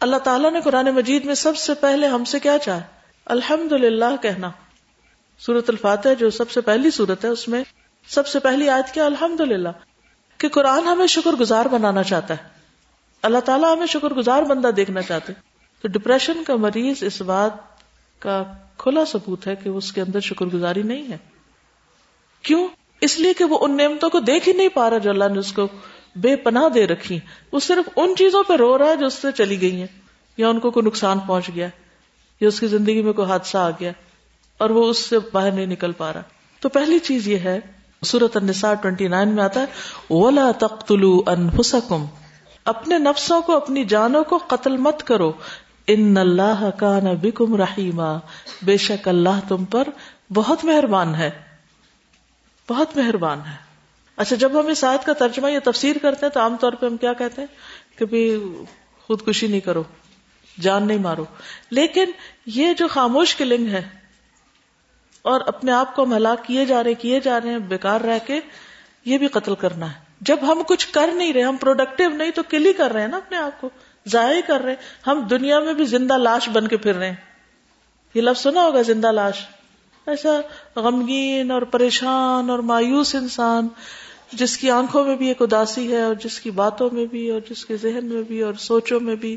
[0.00, 2.80] اللہ تعالیٰ نے قرآن مجید میں سب سے پہلے ہم سے کیا چاہے
[3.24, 4.50] الحمد للہ کہنا۔
[5.38, 7.64] سورت الفاتح جو سب سے پہلی سورت ہے، اس میں
[8.08, 9.68] سب سے پہلی آیت کیا؟ الحمد للہ
[10.38, 12.48] کہ قرآن ہمیں شکر گزار بنانا چاہتا ہے۔
[13.22, 15.32] اللہ تعالیٰ ہمیں شکر گزار بندہ دیکھنا چاہتے
[15.82, 17.50] تو ڈپریشن کا مریض اس بات
[18.18, 18.42] کا
[18.78, 21.33] کھلا ثبوت ہے کہ اس کے اندر شکر گزاری نہیں ہے۔
[22.44, 22.68] کیوں؟
[23.00, 25.38] اس لیے کہ وہ ان نعمتوں کو دیکھ ہی نہیں پا رہا جو اللہ نے
[25.38, 25.66] اس کو
[26.16, 27.18] بے پناہ دے رکھی
[27.52, 29.86] وہ صرف ان چیزوں پہ رو رہا ہے جو اس سے چلی گئی ہیں۔
[30.36, 31.68] یا ان کو کوئی نقصان پہنچ گیا،
[32.40, 33.92] یا اس کی زندگی میں کوئی حادثہ آ گیا
[34.58, 36.22] اور وہ اس سے باہر نہیں نکل پا رہا۔
[36.60, 37.60] تو پہلی چیز یہ ہے
[38.04, 39.66] سورت النساء 29 میں آتا ہے،
[40.10, 42.06] ولا تقتلوا انفسکم
[42.64, 45.32] اپنے نفسوں کو، اپنی جانوں کو قتل مت کرو۔
[45.86, 48.16] ان اللہ کان بکم رحیما
[48.62, 49.88] بے شک اللہ تم پر
[50.34, 51.30] بہت مہربان ہے۔
[52.70, 53.56] بہت مہربان ہے۔
[54.16, 56.86] اچھا جب ہم اس آیت کا ترجمہ یا تفسیر کرتے ہیں تو عام طور پہ
[56.86, 57.48] ہم کیا کہتے ہیں؟
[57.98, 58.38] کہ بھی
[59.06, 59.82] خودکشی نہیں کرو،
[60.60, 61.24] جان نہیں مارو۔
[61.70, 62.04] لیکن
[62.46, 63.88] یہ جو خاموش کلنگ ہے
[65.22, 68.40] اور اپنے آپ کو ہلاک کیے جا رہے، کیے جا رہے ہیں، بیکار رہ کے،
[69.04, 72.42] یہ بھی قتل کرنا ہے۔ جب ہم کچھ کر نہیں رہے، ہم پروڈکٹیو نہیں تو
[72.42, 73.70] کل ہی کر رہے ہیں نا اپنے آپ کو،
[74.06, 77.16] ضائع کر رہے ہیں۔ ہم دنیا میں بھی زندہ لاش بن کے پھر رہے ہیں۔
[78.14, 79.46] یہ لفظ سنا ہوگا زندہ لاش؟
[80.06, 80.40] ایسا
[80.76, 83.68] غمگین اور پریشان اور مایوس انسان،
[84.32, 87.40] جس کی آنکھوں میں بھی ایک اداسی ہے اور جس کی باتوں میں بھی اور
[87.50, 89.36] جس کے ذہن میں بھی اور سوچوں میں بھی،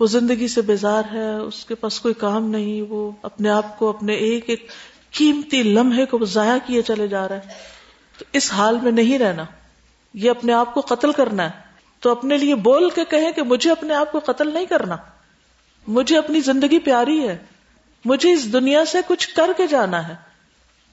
[0.00, 3.88] وہ زندگی سے بیزار ہے، اس کے پاس کوئی کام نہیں، وہ اپنے آپ کو،
[3.88, 4.70] اپنے ایک ایک
[5.10, 7.40] قیمتی لمحے کو ضائع کیے چلے جا رہا ہے۔
[8.18, 9.44] تو اس حال میں نہیں رہنا،
[10.14, 11.50] یہ اپنے آپ کو قتل کرنا ہے۔
[12.00, 14.96] تو اپنے لیے بول کے کہیں کہ مجھے اپنے آپ کو قتل نہیں کرنا۔
[15.86, 17.38] مجھے اپنی زندگی پیاری ہے۔
[18.08, 20.14] مجھے اس دنیا سے کچھ کر کے جانا ہے۔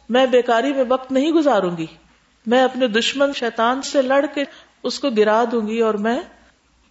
[0.10, 1.86] میں بیکاری میں وقت نہیں گزاروں گی۔
[2.46, 4.44] میں اپنے دشمن شیطان سے لڑ کے
[4.84, 6.20] اس کو گرا دوں گی اور میں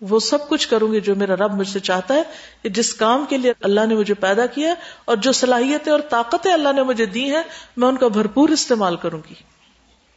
[0.00, 2.22] وہ سب کچھ کروں گی جو میرا رب مجھ سے چاہتا ہے
[2.62, 6.52] کہ جس کام کے لیے اللہ نے مجھے پیدا کیا اور جو صلاحیتیں اور طاقتیں
[6.52, 7.42] اللہ نے مجھے دی ہیں،
[7.76, 9.34] میں ان کا بھرپور استعمال کروں گی۔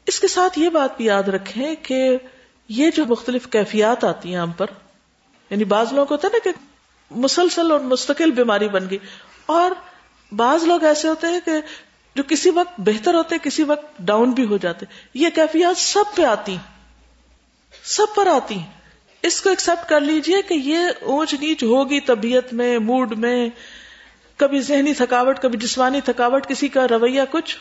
[0.05, 2.17] اس کے ساتھ یہ بات بھی یاد رکھیں کہ
[2.69, 4.67] یہ جو مختلف کیفیات آتی ہیں ہم پر
[5.49, 6.73] یعنی بعض لوگ ہوتے ہیں نا کہ
[7.11, 8.97] مسلسل اور مستقل بیماری بن گئی
[9.45, 9.71] اور
[10.31, 11.51] بعض لوگ ایسے ہوتے ہیں کہ
[12.15, 16.25] جو کسی وقت بہتر ہوتے کسی وقت ڈاؤن بھی ہو جاتے یہ کیفیات سب پہ
[16.25, 16.57] آتی
[17.83, 18.77] سب پر آتی ہیں۔
[19.23, 23.49] اس کو ایکسپٹ کر لیجیے کہ یہ اونچ نیچ ہوگی طبیعت میں موڈ میں۔
[24.37, 27.57] کبھی ذہنی تھکاوٹ، کبھی جسمانی تھکاوٹ، کسی کا رویہ کچھ۔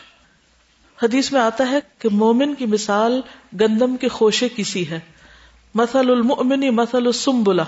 [1.03, 3.21] حدیث میں آتا ہے کہ مومن کی مثال
[3.61, 4.99] گندم کے خوشے کسی ہے۔
[5.75, 7.63] مسل المنی مسل السمبلا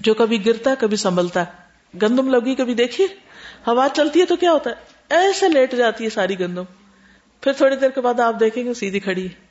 [0.00, 1.64] جو کبھی گرتا ہے کبھی سنبھلتا ہے۔
[2.02, 3.06] گندم لگی کبھی دیکھیے
[3.66, 4.74] ہوا چلتی ہے تو کیا ہوتا ہے؟
[5.08, 6.64] ایسے لیٹ جاتی ہے ساری گندم۔
[7.40, 9.44] پھر تھوڑی دیر کے بعد آپ دیکھیں گے سیدھی کھڑی۔ ہے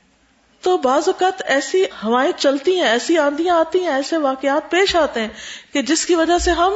[0.60, 5.20] تو بعض اوقات ایسی ہوائیں چلتی ہیں، ایسی آندیاں آتی ہیں، ایسے واقعات پیش آتے
[5.20, 5.28] ہیں
[5.72, 6.72] کہ جس کی وجہ سے ہم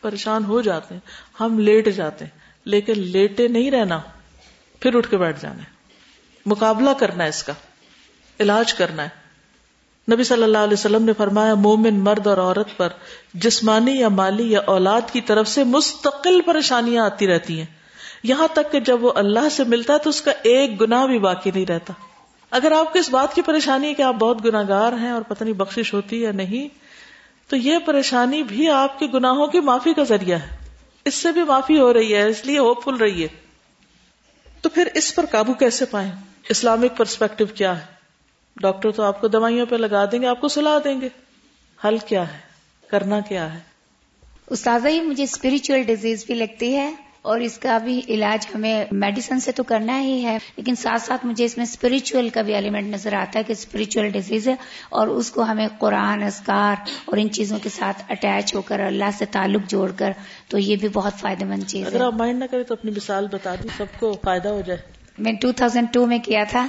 [0.00, 1.00] پریشان ہو جاتے ہیں،
[1.40, 4.00] ہم لیٹ جاتے ہیں۔ لیکن لیٹے نہیں رہنا،
[4.80, 5.62] پھر اٹھ کے بیٹھ جانا
[6.46, 7.52] مقابلہ کرنا ہے اس کا،
[8.40, 9.08] علاج کرنا ہے۔
[10.12, 12.88] نبی صلی اللہ علیہ وسلم نے فرمایا، مومن مرد اور عورت پر
[13.34, 17.66] جسمانی یا مالی یا اولاد کی طرف سے مستقل پریشانیاں آتی رہتی ہیں۔
[18.22, 21.18] یہاں تک کہ جب وہ اللہ سے ملتا ہے تو اس کا ایک گنا بھی
[21.18, 21.92] باقی نہیں رہتا۔
[22.50, 25.44] اگر آپ کو اس بات کی پریشانی ہے کہ آپ بہت گناگار ہیں اور پتہ
[25.44, 26.68] نہیں بخشش ہوتی یا نہیں،
[27.50, 30.56] تو یہ پریشانی بھی آپ کے گناہوں کی معافی کا ذریعہ ہے۔
[31.04, 33.28] اس سے بھی معافی ہو رہی ہے، اس لیے ہوپ فل رہی ہے
[34.62, 36.10] تو پھر اس پر قابو کیسے پائیں؟
[36.48, 37.97] اسلامک پرسپیکٹو کیا ہے؟
[38.60, 41.08] ڈاکٹر تو آپ کو دوائیوں پہ لگا دیں گے آپ کو سلا دیں گے۔
[41.84, 42.38] حل کیا ہے؟
[42.88, 43.58] کرنا کیا ہے؟
[44.46, 49.40] استاذہ ہی مجھے اسپرچل ڈیزیز بھی لگتی ہے اور اس کا بھی علاج ہمیں میڈیسن
[49.40, 52.94] سے تو کرنا ہی ہے لیکن ساتھ ساتھ مجھے اس میں اسپرچل کا بھی ایلیمنٹ
[52.94, 54.54] نظر آتا ہے کہ اسپرچل ڈیزیز ہے
[54.88, 59.10] اور اس کو ہمیں قرآن اسکار اور ان چیزوں کے ساتھ اٹیچ ہو کر اللہ
[59.18, 60.12] سے تعلق جوڑ کر
[60.48, 63.26] تو یہ بھی بہت فائدہ مند چیز اگر آپ مائنڈ نہ کریں تو اپنی مثال
[63.32, 64.80] بتا دیں سب کو فائدہ ہو جائے۔
[65.18, 66.66] میں ٹو تھاؤزینڈ ٹو میں کیا تھا۔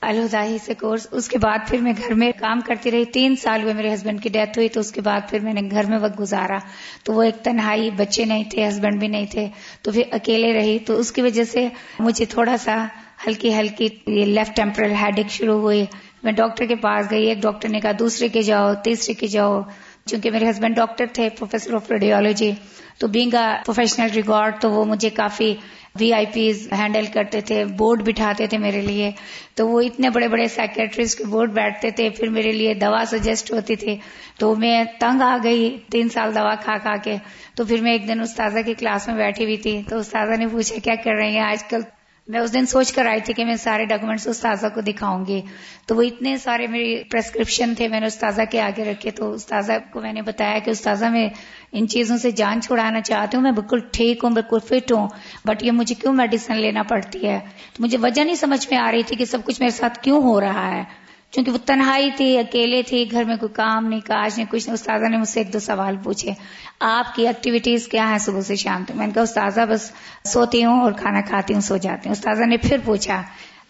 [0.00, 3.62] الہدائی سے کورس، اس کے بعد پھر میں گھر میں کام کرتی رہی۔ تین سال
[3.62, 5.98] ہوئے میرے ہسبینڈ کی ڈیتھ ہوئی تو اس کے بعد پھر میں نے گھر میں
[5.98, 6.58] وقت گزارا۔
[7.02, 9.48] تو وہ ایک تنہائی، بچے نہیں تھے ہسبینڈ بھی نہیں تھے۔
[9.82, 12.86] تو پھر اکیلے رہی۔ تو اس کی وجہ سے مجھے تھوڑا سا
[13.26, 15.84] ہلکی ہلکی یہ لیفٹ ٹیمپرل ہیڈک شروع ہوئی۔
[16.22, 19.60] میں ڈاکٹر کے پاس گئی، ایک ڈاکٹر نے کہا دوسرے کے جاؤ، تیسرے کے جاؤ۔
[20.06, 22.52] چونکہ میرے ہسبینڈ ڈاکٹر تھے پروفیسر آف ریڈیولوجی
[22.98, 23.34] تو بینگ
[23.66, 25.54] پروفیشنل ریکارڈ تو وہ مجھے کافی
[26.00, 29.10] وی آئی پیز ہینڈل کرتے تھے بورڈ بٹھاتے تھے میرے لیے،
[29.54, 33.52] تو وہ اتنے بڑے بڑے سیکرٹریز کے بورڈ بیٹھتے تھے، پھر میرے لیے دوا سجیسٹ
[33.52, 33.96] ہوتی تھی،
[34.38, 37.16] تو میں تنگ آ گئی، تین سال دوا کھا کھا کے،
[37.54, 40.46] تو پھر میں ایک دن استاذہ کی کلاس میں بیٹھی ہوئی تھی، تو استاذہ نے
[40.46, 41.80] پوچھا، کیا کر رہی ہیں آج کل
[42.28, 45.42] میں اس دن سوچ کر آئی تھی کہ میں سارے ڈاکومینٹس استاذہ کو دکھاؤں گی۔
[45.86, 49.72] تو وہ اتنے سارے میری پرسکرپشن تھے، میں نے استاذہ کے آگے رکھے تو استاذہ
[49.92, 51.28] کو میں نے بتایا کہ استاذہ میں
[51.72, 55.08] ان چیزوں سے جان چھڑانا چاہتی ہوں، میں بالکل ٹھیک ہوں، بالکل فٹ ہوں
[55.44, 57.40] بٹ یہ مجھے کیوں میڈیسن لینا پڑتی ہے؟
[57.72, 60.22] تو مجھے وجہ نہیں سمجھ میں آ رہی تھی کہ سب کچھ میرے ساتھ کیوں
[60.22, 64.32] ہو رہا ہے۔ کیونکہ وہ تنہائی تھی، اکیلے تھی، گھر میں کوئی کام نہیں، کاج
[64.36, 66.32] نہیں، کچھ نہیں۔ استاذہ نے مجھ سے ایک دو سوال پوچھے،
[66.80, 69.90] آپ کی ایکٹیویٹیز کیا ہیں صبح سے شام تک؟ میں نے کہا، استاذہ بس
[70.24, 73.22] سوتی ہوں اور کھانا کھاتی ہوں، سو جاتی ہوں۔ استاذہ نے پھر پوچھا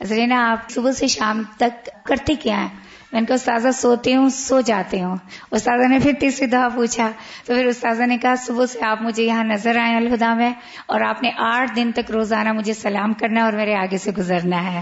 [0.02, 2.68] زرینا آپ صبح سے شام تک کرتے کیا ہیں؟
[3.12, 5.16] میں نے کہا، استاذہ سوتی ہوں، سو جاتے ہوں۔
[5.50, 7.10] استاذہ نے پھر تیسری دفعہ پوچھا،
[7.46, 10.52] تو پھر استاذہ نے کہا، صبح سے آپ مجھے یہاں نظر آئے الہدا میں،
[10.86, 14.72] اور آپ نے آٹھ دن تک روزانہ مجھے سلام کرنا اور میرے آگے سے گزرنا
[14.72, 14.80] ہے۔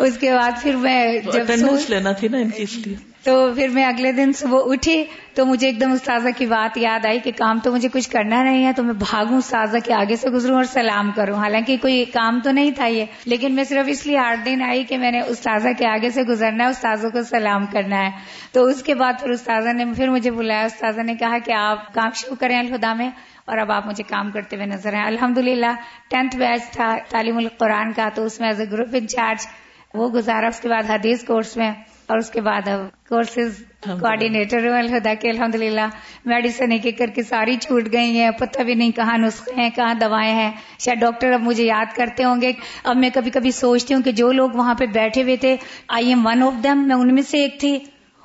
[0.00, 1.50] اس کے بعد پھر میں جب
[1.88, 5.66] لینا تھی نا ان کی لیے۔ تو پھر میں اگلے دن صبح اٹھی تو مجھے
[5.66, 8.72] ایک دم استاذہ کی بات یاد آئی کہ کام تو مجھے کچھ کرنا نہیں ہے
[8.72, 12.50] تو میں بھاگوں استاذہ کے آگے سے گزروں اور سلام کروں۔ حالانکہ کوئی کام تو
[12.50, 15.68] نہیں تھا یہ لیکن میں صرف اس لیے آٹھ دن آئی کہ میں نے استاذہ
[15.78, 18.10] کے آگے سے گزرنا ہے استاذوں کو سلام کرنا ہے۔
[18.52, 21.94] تو اس کے بعد پھر استاذہ نے پھر مجھے بلایا استاذہ نے کہا کہ آپ
[21.94, 23.10] کام شروع کریں الہدا میں
[23.44, 25.72] اور اب آپ مجھے کام کرتے ہوئے نظر آئے۔ الحمد للہ
[26.10, 29.46] ٹینتھ بیچ تھا تعلیم القرآن کا تو اس میں ایز اے گروپ انچارج
[29.94, 31.70] وہ گزارا اس کے بعد حدیث کورس میں
[32.06, 33.62] اور اس کے بعد اب کورسز
[34.00, 35.86] کوآڈینیٹر ہوں الہدا کے الحمد للہ
[36.24, 39.70] میڈیسن ایک ایک کر کے ساری چھوٹ گئی ہیں۔ پتہ بھی نہیں کہاں نسخے ہیں
[39.70, 42.52] کہاں دوائیں ہیں۔ شاید ڈاکٹر اب مجھے یاد کرتے ہوں گے۔
[42.84, 45.56] اب میں کبھی کبھی سوچتی ہوں کہ جو لوگ وہاں پہ بیٹھے ہوئے تھے
[45.88, 47.78] I am one of them میں ان میں سے ایک تھی۔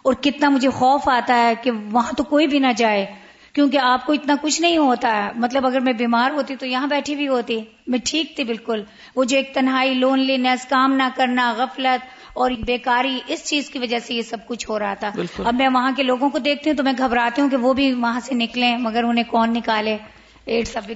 [0.04, 3.06] اور کتنا مجھے خوف آتا ہے کہ وہاں تو کوئی بھی نہ جائے۔
[3.55, 6.87] کیونکہ آپ کو اتنا کچھ نہیں ہوتا۔ ہے مطلب اگر میں بیمار ہوتی تو یہاں
[6.87, 8.83] بیٹھی بھی ہوتی۔ میں ٹھیک تھی بالکل۔
[9.15, 13.79] وہ جو ایک تنہائی لون لینس کام نہ کرنا غفلت اور بیکاری اس چیز کی
[13.79, 16.37] وجہ سے یہ سب کچھ ہو رہا تھا۔ بالکل۔ اب میں وہاں کے لوگوں کو
[16.37, 19.53] دیکھتی ہوں تو میں گھبراتی ہوں کہ وہ بھی وہاں سے نکلیں مگر انہیں کون
[19.53, 19.97] نکالے؟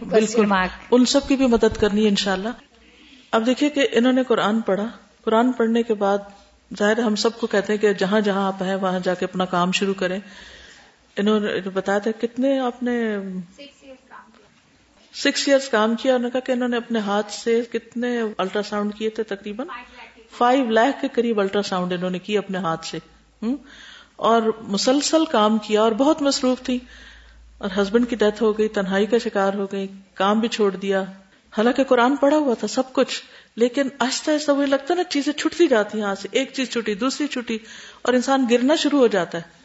[0.09, 0.45] بالکل۔
[0.91, 2.49] ان سب کی بھی مدد کرنی ہے انشاءاللہ۔
[3.31, 4.87] اب دیکھیے کہ انہوں نے قرآن پڑھا۔
[5.23, 6.17] قرآن پڑھنے کے بعد
[6.79, 9.45] ظاہر ہم سب کو کہتے ہیں کہ جہاں جہاں آپ ہیں وہاں جا کے اپنا
[9.45, 10.19] کام شروع کریں۔
[11.19, 13.17] انہوں نے بتایا تھا کتنے آپ نے
[15.13, 18.63] سکس ایئرس کام کیا۔ انہوں نے کہا کہ انہوں نے اپنے ہاتھ سے کتنے الٹرا
[18.63, 19.67] ساؤنڈ کیے تھے تقریباً؟
[20.37, 22.99] فائیو لاکھ کے قریب۔ الٹرا ساؤنڈ انہوں نے کی اپنے ہاتھ سے؟
[24.15, 26.79] اور مسلسل کام کیا اور بہت مصروف تھی
[27.57, 31.03] اور ہسبینڈ کی ڈیتھ ہو گئی تنہائی کا شکار ہو گئی کام بھی چھوڑ دیا۔
[31.57, 33.21] حالانکہ قرآن پڑھا ہوا تھا سب کچھ
[33.55, 36.93] لیکن آہستہ آہستہ وہی لگتا نا چیزیں چھٹتی جاتی ہیں یہاں سے ایک چیز چھٹی
[36.95, 37.57] دوسری چھٹی
[38.01, 39.58] اور انسان گرنا شروع ہو جاتا ہے۔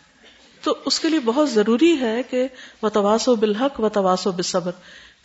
[0.64, 2.48] تو اس کے لیے بہت ضروری ہے کہ
[2.83, 4.70] وہ تواسو بالحق و تواسو بصبر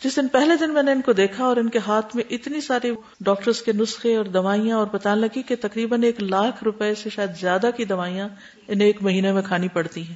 [0.04, 2.60] جس دن پہلے دن میں نے ان کو دیکھا اور ان کے ہاتھ میں اتنی
[2.60, 7.10] ساری ڈاکٹرز کے نسخے اور دوائیاں اور بتانے لگی کہ تقریباً ایک لاکھ روپے سے
[7.10, 8.28] شاید زیادہ کی دوائیاں
[8.68, 10.14] انہیں ایک مہینے میں کھانی پڑتی ہیں۔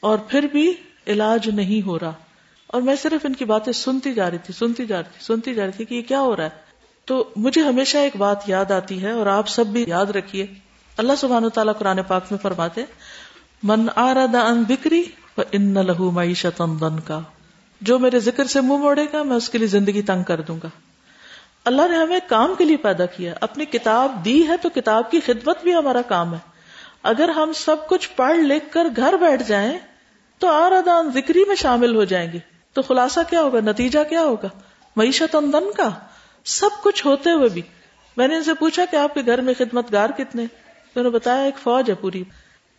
[0.00, 0.72] اور پھر بھی
[1.06, 2.12] علاج نہیں ہو رہا۔
[2.66, 5.54] اور میں صرف ان کی باتیں سنتی جا رہی تھی، سنتی جا رہی تھی، سنتی
[5.54, 6.50] جا رہی تھی کہ یہ کیا ہو رہا ہے۔
[7.04, 10.46] تو مجھے ہمیشہ ایک بات یاد آتی ہے اور آپ سب بھی یاد رکھیے۔
[10.96, 12.84] اللہ سبحانہ و تعالیٰ قرآن پاک میں فرماتے
[13.62, 15.02] من آرد ان بکری
[15.38, 16.62] و ان لہو معیشت
[17.04, 17.20] کا
[17.80, 20.56] جو میرے ذکر سے منہ موڑے گا، میں اس کے لیے زندگی تنگ کر دوں
[20.62, 20.68] گا۔
[21.64, 25.20] اللہ نے ہمیں کام کے لیے پیدا کیا، اپنی کتاب دی ہے تو کتاب کی
[25.20, 26.38] خدمت بھی ہمارا کام ہے۔
[27.02, 29.78] اگر ہم سب کچھ پڑھ لکھ کر گھر بیٹھ جائیں،
[30.38, 32.38] تو آردان ذکری میں شامل ہو جائیں گے۔
[32.72, 34.48] تو خلاصہ کیا ہوگا؟ نتیجہ کیا ہوگا؟
[34.96, 35.88] معیشت اندن کا
[36.44, 37.62] سب کچھ ہوتے ہوئے بھی۔
[38.16, 41.10] میں نے ان سے پوچھا کہ آپ کے گھر میں خدمت گار کتنے؟ انہوں نے
[41.10, 42.24] بتایا، ایک فوج ہے پوری۔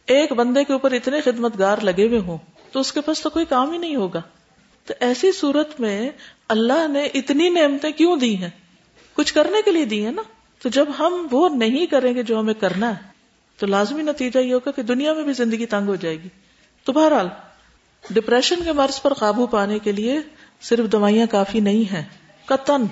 [0.10, 2.38] ایک بندے کے اوپر اتنے خدمت گار لگے ہوئے ہوں
[2.72, 4.22] تو اس کے پاس تو کوئی کام ہی نہیں ہوگا۔
[4.86, 6.10] تو ایسی صورت میں
[6.48, 8.50] اللہ نے اتنی نعمتیں کیوں دی ہیں؟
[9.14, 10.22] کچھ کرنے کے لیے دی ہیں نا؟
[10.62, 13.08] تو جب ہم وہ نہیں کریں گے جو ہمیں کرنا ہے،
[13.58, 16.30] تو لازمی نتیجہ یہ ہوگا کہ دنیا میں بھی زندگی تنگ ہو جائے گی۔
[16.84, 17.28] تو بہرحال،
[18.10, 20.20] ڈپریشن کے مرض پر قابو پانے کے لیے
[20.62, 22.04] صرف دوائیاں کافی نہیں ہیں۔
[22.46, 22.86] قطن،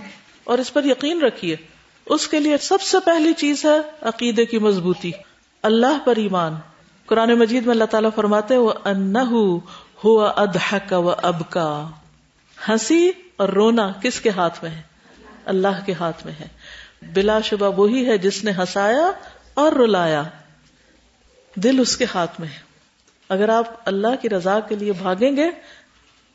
[0.43, 1.55] اور اس پر یقین رکھیے،
[2.05, 5.11] اس کے لیے سب سے پہلی چیز ہے عقیدے کی مضبوطی۔
[5.63, 6.53] اللہ پر ایمان۔
[7.07, 9.59] قرآن مجید میں اللہ تعالیٰ فرماتے وہ انہو
[10.03, 11.89] ہوا ادحک و اب کا
[12.69, 14.81] ہنسی اور رونا کس کے ہاتھ میں ہے؟
[15.45, 16.47] اللہ کے ہاتھ میں ہے۔
[17.13, 19.11] بلا شبہ وہی ہے جس نے ہنسایا
[19.53, 20.23] اور رلایا۔
[21.55, 22.59] دل اس کے ہاتھ میں ہے۔
[23.29, 25.49] اگر آپ اللہ کی رضا کے لیے بھاگیں گے،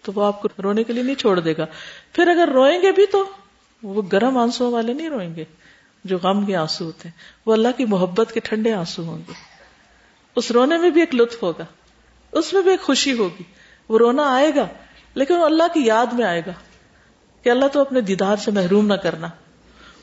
[0.02, 1.66] تو وہ آپ کو رونے کے لیے نہیں چھوڑ دے گا۔
[2.12, 3.24] پھر اگر روئیں گے بھی تو
[3.82, 5.44] وہ گرم آنسو والے نہیں روئیں گے
[6.04, 9.51] جو غم کے آنسو ہوتے ہیں۔ وہ اللہ کی محبت کے ٹھنڈے آنسو ہوں گے۔
[10.37, 11.64] اس رونے میں بھی ایک لطف ہوگا،
[12.33, 13.42] اس میں بھی ایک خوشی ہوگی۔
[13.88, 14.66] وہ رونا آئے گا،
[15.14, 16.53] لیکن وہ اللہ کی یاد میں آئے گا
[17.42, 19.29] کہ اللہ تو اپنے دیدار سے محروم نہ کرنا۔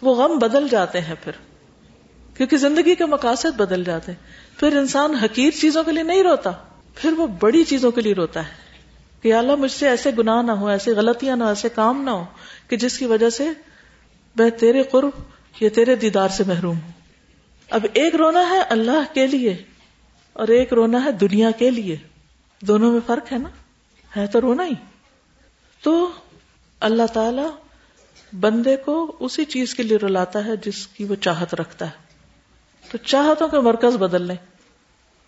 [0.02, 1.32] وہ غم بدل جاتے ہیں پھر،
[2.38, 4.20] کیونکہ زندگی کے مقاصد بدل جاتے ہیں۔
[4.60, 6.52] پھر انسان حقیر چیزوں کے لیے نہیں روتا،
[6.96, 8.70] پھر وہ بڑی چیزوں کے لیے روتا ہے۔
[9.22, 12.26] کہ اللہ مجھ سے ایسے گناہ نہ ہو، ایسے غلطیاں نہ ایسے کام نہ ہو،
[12.70, 13.50] کہ جس کی وجہ سے
[14.36, 15.10] میں تیرے قرب
[15.60, 16.92] یا تیرے دیدار سے محروم ہوں۔
[17.70, 19.64] اب ایک رونا ہے اللہ کے لیے
[20.40, 21.98] اور ایک رونا ہے دنیا کے لیے۔
[22.62, 23.50] دونوں میں فرق ہے نا؟
[24.18, 24.74] ہے تو رونا ہی۔
[25.84, 26.12] تو
[26.80, 27.42] اللہ تعالی
[28.40, 31.92] بندے کو اسی چیز کے لیے رلاتا ہے جس کی وہ چاہت رکھتا ہے۔
[32.92, 34.36] تو چاہتوں کے مرکز بدل لیں۔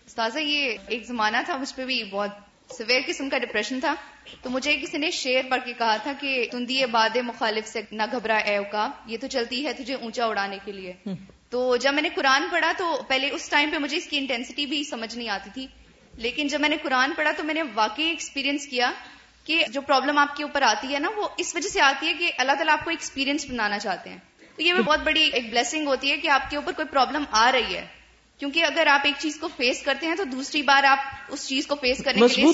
[0.05, 2.29] استاذہ یہ ایک زمانہ تھا مجھ پہ بھی بہت
[2.77, 3.95] سویر قسم کا ڈپریشن تھا۔
[4.41, 8.03] تو مجھے کسی نے شیر پڑھ کے کہا تھا کہ تندی باد مخالف سے نہ
[8.11, 10.93] گھبرا اے کا یہ تو چلتی ہے تجھے اونچا اڑانے کے لیے۔
[11.51, 14.65] تو جب میں نے قرآن پڑھا تو پہلے اس ٹائم پہ مجھے اس کی انٹینسٹی
[14.65, 15.67] بھی سمجھ نہیں آتی تھی۔
[16.17, 18.91] لیکن جب میں نے قرآن پڑھا تو میں نے واقعی ایکسپیرینس کیا
[19.43, 22.13] کہ جو پرابلم آپ کے اوپر آتی ہے نا وہ اس وجہ سے آتی ہے
[22.13, 24.17] کہ اللہ تعالیٰ آپ کو ایکسپیرینس بنانا چاہتے ہیں۔
[24.55, 27.51] تو یہ بہت بڑی ایک بلیسنگ ہوتی ہے کہ آپ کے اوپر کوئی پرابلم آ
[27.51, 27.85] رہی ہے۔
[28.39, 31.67] کیونکہ اگر آپ ایک چیز کو فیس کرتے ہیں تو دوسری بار آپ اس چیز
[31.67, 32.45] کو فیس کرنے کے لیے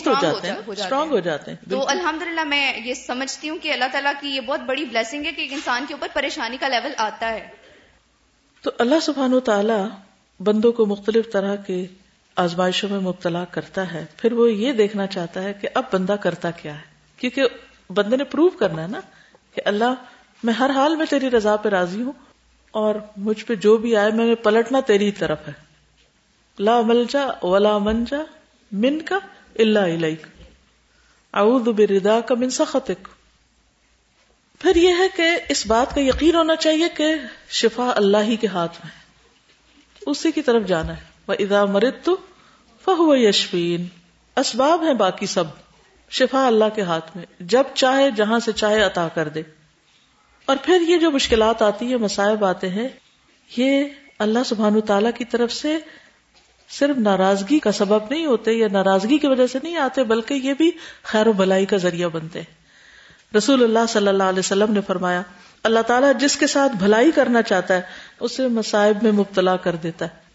[0.68, 4.42] اسٹرانگ ہو جاتے ہیں تو الحمد میں یہ سمجھتی ہوں کہ اللہ تعالیٰ کی یہ
[4.42, 7.67] بہت بڑی بلیسنگ ہے کہ ایک انسان کے اوپر پریشانی کا لیول آتا ہے۔
[8.62, 9.88] تو اللہ سبحان و تعالی
[10.40, 11.88] بندوں کو مختلف طرح کے
[12.36, 16.52] آزمائشوں میں مبتلا کرتا ہے۔ پھر وہ یہ دیکھنا چاہتا ہے کہ اب بندہ کرتا
[16.52, 16.82] کیا ہے۔
[17.18, 17.44] کیونکہ
[17.90, 19.00] بندے نے پروو کرنا ہے نا
[19.56, 19.94] کہ اللہ،
[20.44, 22.12] میں ہر حال میں تیری رضا پہ راضی ہوں
[22.72, 25.54] اور مجھ پہ جو بھی آئے، میں پلٹنا تیری طرف ہے۔
[26.60, 28.18] لا ملجا ولا منجا
[28.72, 29.20] من کا
[29.60, 30.28] اللہ علیک
[31.34, 33.08] اعوذ بردا کا من سخطک۔
[34.60, 37.16] پھر یہ ہے کہ اس بات کا یقین ہونا چاہیے کہ
[37.50, 38.92] شفا اللہ ہی کے ہاتھ میں
[40.06, 42.18] اسی کی طرف جانا ہے۔ وہ ادا مرد تو
[42.86, 43.86] فہو یشفین
[44.36, 45.44] اسباب ہیں باقی سب۔
[46.10, 49.42] شفا اللہ کے ہاتھ میں۔ جب چاہے، جہاں سے چاہے عطا کر دے۔
[50.46, 52.88] اور پھر یہ جو مشکلات آتی ہے مسائب آتے ہیں،
[53.58, 53.84] یہ
[54.20, 55.78] اللہ سبحان تعالی کی طرف سے
[56.70, 60.54] صرف ناراضگی کا سبب نہیں ہوتے یا ناراضگی کی وجہ سے نہیں آتے، بلکہ یہ
[60.54, 60.72] بھی
[61.04, 62.57] خیر و بلائی کا ذریعہ بنتے ہیں۔
[63.36, 65.22] رسول اللہ صلی اللہ علیہ وسلم نے فرمایا،
[65.64, 67.82] اللہ تعالیٰ جس کے ساتھ بھلائی کرنا چاہتا ہے،
[68.20, 70.28] اسے مسائب میں مبتلا کر دیتا ہے۔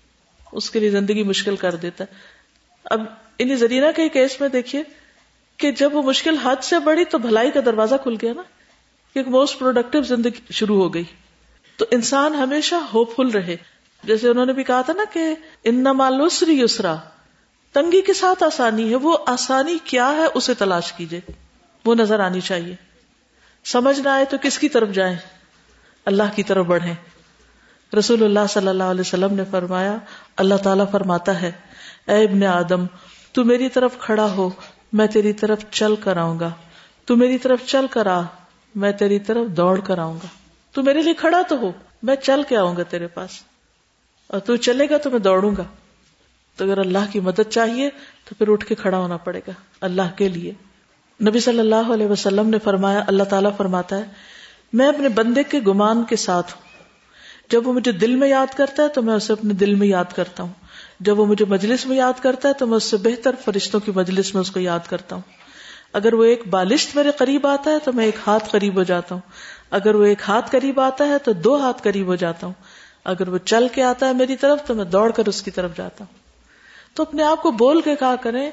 [0.52, 2.14] اس کے لیے زندگی مشکل کر دیتا ہے۔
[2.84, 3.00] اب
[3.38, 4.82] انہیں زرینہ کے کیس میں دیکھیے
[5.56, 8.42] کہ جب وہ مشکل حد سے بڑی تو بھلائی کا دروازہ کھل گیا نا
[9.14, 11.04] ایک موسٹ پروڈکٹیو زندگی شروع ہو گئی۔
[11.76, 13.56] تو انسان ہمیشہ ہوپ فل رہے۔
[14.04, 16.96] جیسے انہوں نے بھی کہا تھا نا کہ ان مالوسری یسرا،
[17.72, 21.20] تنگی کے ساتھ آسانی ہے، وہ آسانی کیا ہے اسے تلاش کیجیے
[21.84, 22.76] وہ نظر آنی چاہیے۔
[23.64, 25.16] سمجھ نہ آئے تو کس کی طرف جائیں؟
[26.04, 26.94] اللہ کی طرف بڑھیں۔
[27.98, 29.96] رسول اللہ صلی اللہ علیہ وسلم نے فرمایا،
[30.36, 31.52] اللہ تعالیٰ فرماتا ہے،
[32.06, 32.84] اے ابن آدم،
[33.32, 34.50] تو میری طرف کھڑا ہو،
[34.92, 36.50] میں تیری طرف چل کر آؤں گا۔
[37.04, 38.20] تو میری طرف چل کر آ،
[38.74, 40.26] میں تیری طرف دوڑ کر آؤں گا۔
[40.72, 43.30] تو میرے لیے کھڑا تو ہو، میں چل کے آؤں گا تیرے پاس۔
[44.26, 45.64] اور تو چلے گا تو میں دوڑوں گا۔
[46.56, 47.90] تو اگر اللہ کی مدد چاہیے،
[48.24, 50.52] تو پھر اٹھ کے کھڑا ہونا پڑے گا، اللہ کے لیے۔
[51.20, 54.04] نبی صلی اللہ علیہ وسلم نے فرمایا، اللہ تعالیٰ فرماتا ہے،
[54.72, 56.62] میں اپنے بندے کے گمان کے ساتھ ہوں۔
[57.50, 60.04] جب وہ مجھے دل میں یاد کرتا ہے تو میں اسے اپنے دل میں یاد
[60.14, 60.52] کرتا ہوں۔
[61.00, 63.92] جب وہ مجھے مجلس میں یاد کرتا ہے تو میں اس سے بہتر فرشتوں کی
[63.94, 65.22] مجلس میں اس کو یاد کرتا ہوں۔
[65.92, 69.14] اگر وہ ایک بالشت میرے قریب آتا ہے تو میں ایک ہاتھ قریب ہو جاتا
[69.14, 69.22] ہوں۔
[69.70, 72.54] اگر وہ ایک ہاتھ قریب آتا ہے تو دو ہاتھ قریب ہو جاتا ہوں۔
[73.04, 75.76] اگر وہ چل کے آتا ہے میری طرف تو میں دوڑ کر اس کی طرف
[75.76, 76.22] جاتا ہوں۔
[76.96, 78.50] تو اپنے آپ کو بول کے کہا کریں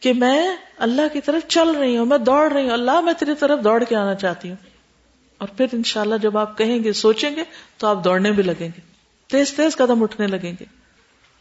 [0.00, 3.34] کہ میں اللہ کی طرف چل رہی ہوں، میں دوڑ رہی ہوں، اللہ میں تیری
[3.34, 4.56] طرف دوڑ کے آنا چاہتی ہوں۔
[5.38, 7.44] اور پھر انشاءاللہ جب آپ کہیں گے، سوچیں گے،
[7.78, 8.80] تو آپ دوڑنے بھی لگیں گے۔
[9.30, 10.64] تیز تیز قدم اٹھنے لگیں گے۔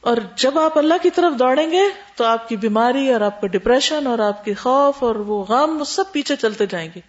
[0.02, 1.82] اور جب آپ اللہ کی طرف دوڑیں گے،
[2.16, 5.80] تو آپ کی بیماری اور آپ کا ڈپریشن اور آپ کی خوف اور وہ غم،
[5.80, 7.00] وہ سب پیچھے چلتے جائیں گے۔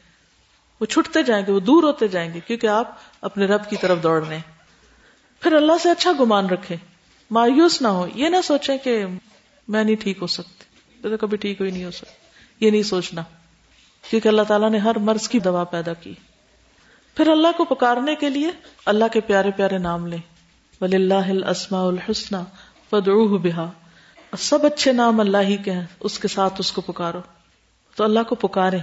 [0.80, 4.02] وہ چھٹتے جائیں گے، وہ دور ہوتے جائیں گے، کیونکہ آپ اپنے رب کی طرف
[4.02, 4.54] دوڑ رہے ہیں۔
[5.40, 6.76] پھر اللہ سے اچھا گمان رکھے
[7.30, 9.04] مایوس نہ ہو یہ نہ سوچیں کہ
[9.68, 10.73] میں نہیں ٹھیک ہو سکتی۔
[11.08, 13.22] تو کبھی ٹھیک ہوئی نہیں ہو سکتی یہ نہیں سوچنا۔
[14.10, 16.14] کیونکہ اللہ تعالیٰ نے ہر مرض کی دوا پیدا کی۔
[17.16, 18.50] پھر اللہ کو پکارنے کے لیے
[18.86, 20.18] اللہ کے پیارے پیارے نام لیں۔
[20.80, 22.36] ولی اللہ السما الحسن
[22.90, 23.70] فدعوه بها۔
[24.38, 27.20] سب اچھے نام اللہ ہی کے ہیں۔ اس کے ساتھ اس کو پکارو۔
[27.96, 28.78] تو اللہ کو پکارے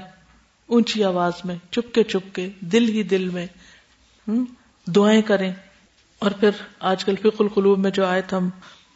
[0.68, 3.48] اونچی آواز میں چپ کے چپ کے دل ہی دل میں۔
[4.88, 5.54] دعائیں کریں۔
[6.20, 8.50] اور پھر آج کل فق القلوب میں جو آئے ہم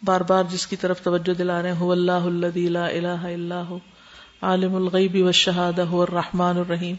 [0.05, 3.79] بار بار جس کی طرف توجہ دلا رہے ہیں اللہ الذی لا الہ الا ہو،
[4.41, 6.95] عالم الغیب والشہادہ، هو الرحمن الرحیم۔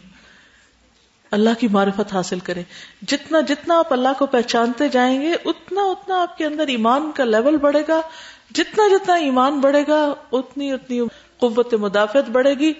[1.31, 2.63] اللہ کی معرفت حاصل کریں۔
[3.07, 7.23] جتنا جتنا آپ اللہ کو پہچانتے جائیں گے، اتنا اتنا آپ کے اندر ایمان کا
[7.23, 8.01] لیول بڑھے گا۔
[8.53, 10.99] جتنا جتنا ایمان بڑھے گا، اتنی اتنی
[11.37, 12.73] قوت مدافعت بڑھے گی۔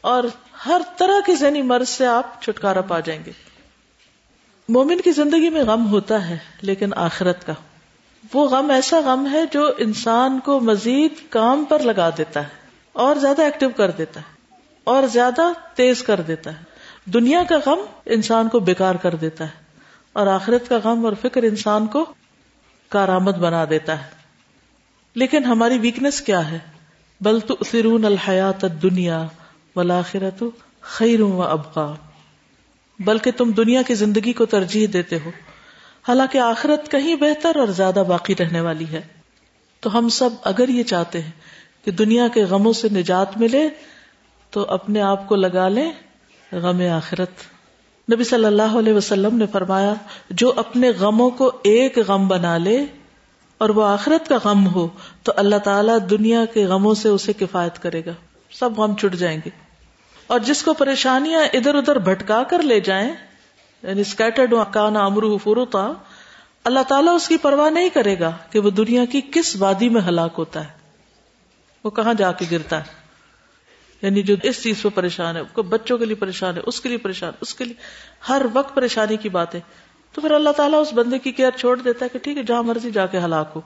[0.00, 0.24] اور
[0.66, 3.32] ہر طرح کی ذہنی مرض سے آپ چھٹکارا پا جائیں گے۔
[4.68, 7.52] مومن کی زندگی میں غم ہوتا ہے، لیکن آخرت کا۔
[8.34, 12.48] وہ غم ایسا غم ہے جو انسان کو مزید کام پر لگا دیتا ہے
[12.92, 14.34] اور زیادہ ایکٹیو کر دیتا ہے
[14.84, 15.42] اور زیادہ
[15.74, 16.64] تیز کر دیتا ہے۔
[17.04, 19.62] دنیا کا غم انسان کو بیکار کر دیتا ہے
[20.12, 22.04] اور آخرت کا غم اور فکر انسان کو
[22.88, 24.10] کارآمد بنا دیتا ہے۔
[25.14, 26.58] لیکن ہماری ویکنیس کیا ہے؟
[27.20, 29.26] بل تو فرون الحیات دنیا
[29.76, 30.42] ولاخرت
[30.80, 31.94] خیر و ابقا۔
[32.98, 35.30] بلکہ تم دنیا کی زندگی کو ترجیح دیتے ہو۔
[36.10, 39.00] حالانکہ آخرت کہیں بہتر اور زیادہ باقی رہنے والی ہے۔
[39.80, 41.30] تو ہم سب اگر یہ چاہتے ہیں
[41.84, 43.68] کہ دنیا کے غموں سے نجات ملے،
[44.50, 45.92] تو اپنے آپ کو لگا لیں
[46.52, 47.30] غم آخرت۔
[48.12, 49.94] نبی صلی اللہ علیہ وسلم نے فرمایا،
[50.30, 52.84] جو اپنے غموں کو ایک غم بنا لے
[53.58, 54.88] اور وہ آخرت کا غم ہو،
[55.22, 58.12] تو اللہ تعالیٰ دنیا کے غموں سے اسے کفایت کرے گا۔
[58.52, 59.50] سب غم چھٹ جائیں گے۔
[60.26, 63.10] اور جس کو پریشانیاں ادھر ادھر بھٹکا کر لے جائیں
[63.82, 65.92] یعنی اسکیٹرڈ کانا امرو فروتا
[66.64, 70.00] اللہ تعالیٰ اس کی پرواہ نہیں کرے گا کہ وہ دنیا کی کس وادی میں
[70.00, 70.80] ہلاک ہوتا ہے۔
[71.84, 73.00] وہ کہاں جا کے گرتا ہے؟
[74.02, 76.98] یعنی جو اس چیز پہ پریشان ہے بچوں کے لیے پریشان ہے، اس کے لیے
[76.98, 77.74] پریشان، اس کے لیے
[78.28, 79.60] ہر وقت پریشانی کی بات ہے
[80.12, 82.62] تو پھر اللہ تعالیٰ اس بندے کی کیئر چھوڑ دیتا ہے کہ ٹھیک ہے، جہاں
[82.62, 83.60] مرضی جا کے ہلاک ہو۔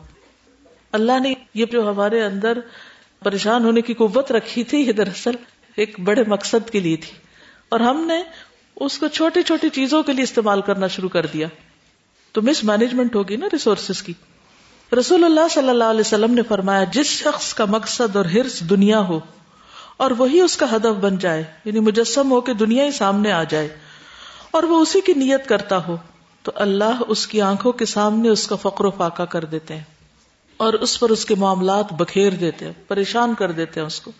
[0.92, 2.58] اللہ نے یہ جو ہمارے اندر
[3.20, 5.30] پریشان ہونے کی قوت رکھی تھی، یہ دراصل
[5.76, 7.12] ایک بڑے مقصد کے لیے تھی۔
[7.68, 8.22] اور ہم نے
[8.76, 11.46] اس کو چھوٹی چھوٹی چیزوں کے لیے استعمال کرنا شروع کر دیا۔
[12.32, 14.12] تو مس مینجمنٹ ہوگی نا ریسورسز کی۔
[14.98, 19.00] رسول اللہ صلی اللہ علیہ وسلم نے فرمایا، جس شخص کا مقصد اور ہرس دنیا
[19.00, 19.20] ہو
[19.96, 23.42] اور وہی اس کا ہدف بن جائے یعنی مجسم ہو کے دنیا ہی سامنے آ
[23.42, 23.68] جائے
[24.50, 25.96] اور وہ اسی کی نیت کرتا ہو،
[26.42, 29.84] تو اللہ اس کی آنکھوں کے سامنے اس کا فقر و فاقہ کر دیتے ہیں
[30.56, 34.12] اور اس پر اس کے معاملات بکھیر دیتے ہیں، پریشان کر دیتے ہیں اس کو۔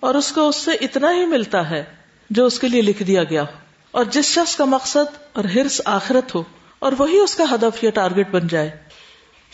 [0.00, 1.84] اور اس کو اس سے اتنا ہی ملتا ہے
[2.30, 5.80] جو اس کے لیے لکھ دیا گیا ہو۔ اور جس شخص کا مقصد اور ہرس
[5.84, 6.42] آخرت ہو
[6.78, 8.70] اور وہی اس کا ہدف یا ٹارگیٹ بن جائے۔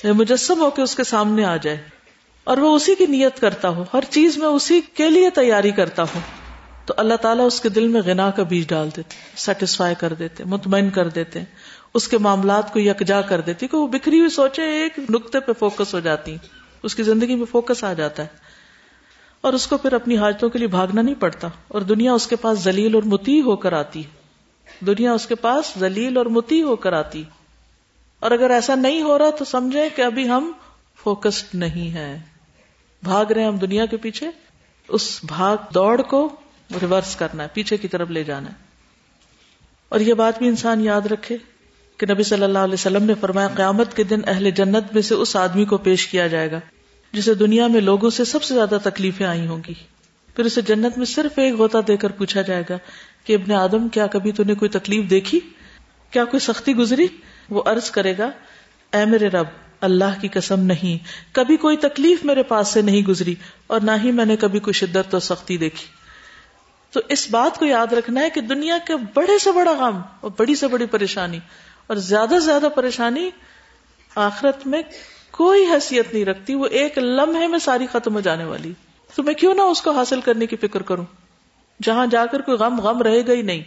[0.05, 1.76] مجسم ہو کے اس کے سامنے آ جائے
[2.45, 6.03] اور وہ اسی کی نیت کرتا ہو، ہر چیز میں اسی کے لیے تیاری کرتا
[6.03, 6.20] ہو۔
[6.87, 10.45] تو اللہ تعالیٰ اس کے دل میں غنا کا بیج ڈال دیتے سیٹسفائی کر دیتے،
[10.45, 11.41] مطمئن کر دیتے۔
[11.95, 15.53] اس کے معاملات کو یکجا کر دیتی کہ وہ بکھری ہوئی سوچے ایک نقطے پہ
[15.53, 16.37] فوکس ہو جاتی،
[16.82, 18.28] اس کی زندگی میں فوکس آ جاتا ہے۔
[19.41, 22.37] اور اس کو پھر اپنی حاجتوں کے لیے بھاگنا نہیں پڑتا اور دنیا اس کے
[22.37, 24.26] پاس ذلیل اور متی ہو کر آتی ہے۔
[24.87, 27.25] دنیا اس کے پاس ذلیل اور متی ہو کر آتی۔
[28.21, 30.53] اور اگر ایسا نہیں ہو رہا تو سمجھے کہ ابھی ہم
[30.97, 32.23] فوکسڈ نہیں ہے
[33.03, 34.31] بھاگ رہے ہیں ہم دنیا کے پیچھے۔
[34.89, 36.37] اس بھاگ دوڑ کو
[36.81, 38.55] ریورس کرنا ہے، پیچھے کی طرف لے جانا ہے۔
[39.89, 41.37] اور یہ بات بھی انسان یاد رکھے
[41.97, 45.14] کہ نبی صلی اللہ علیہ وسلم نے فرمایا، قیامت کے دن اہل جنت میں سے
[45.14, 46.61] اس آدمی کو پیش کیا جائے گا
[47.12, 49.75] جسے دنیا میں لوگوں سے سب سے زیادہ تکلیفیں آئی ہوں گی۔
[50.37, 52.78] پھر اسے جنت میں صرف ایک غوطہ دے کر پوچھا جائے گا
[53.24, 55.41] کہ ابن آدم، کیا کبھی تو نے کوئی تکلیف دیکھی؟
[56.11, 57.07] کیا کوئی سختی گزری؟
[57.51, 58.30] وہ عرض کرے گا،
[58.93, 59.47] اے میرے رب،
[59.80, 63.34] اللہ کی قسم نہیں، کبھی کوئی تکلیف میرے پاس سے نہیں گزری
[63.66, 65.87] اور نہ ہی میں نے کبھی کوئی شدت اور سختی دیکھی۔
[66.93, 70.30] تو اس بات کو یاد رکھنا ہے کہ دنیا کے بڑے سے بڑا غم اور
[70.39, 71.39] بڑی سے بڑی پریشانی
[71.87, 73.30] اور زیادہ سے زیادہ پریشانی
[74.14, 74.82] آخرت میں
[75.30, 78.72] کوئی حیثیت نہیں رکھتی، وہ ایک لمحے میں ساری ختم ہو جانے والی۔
[79.17, 81.05] تو میں کیوں نہ اس کو حاصل کرنے کی فکر کروں؟
[81.83, 83.62] جہاں جا کر کوئی غم غم رہے گا ہی نہیں۔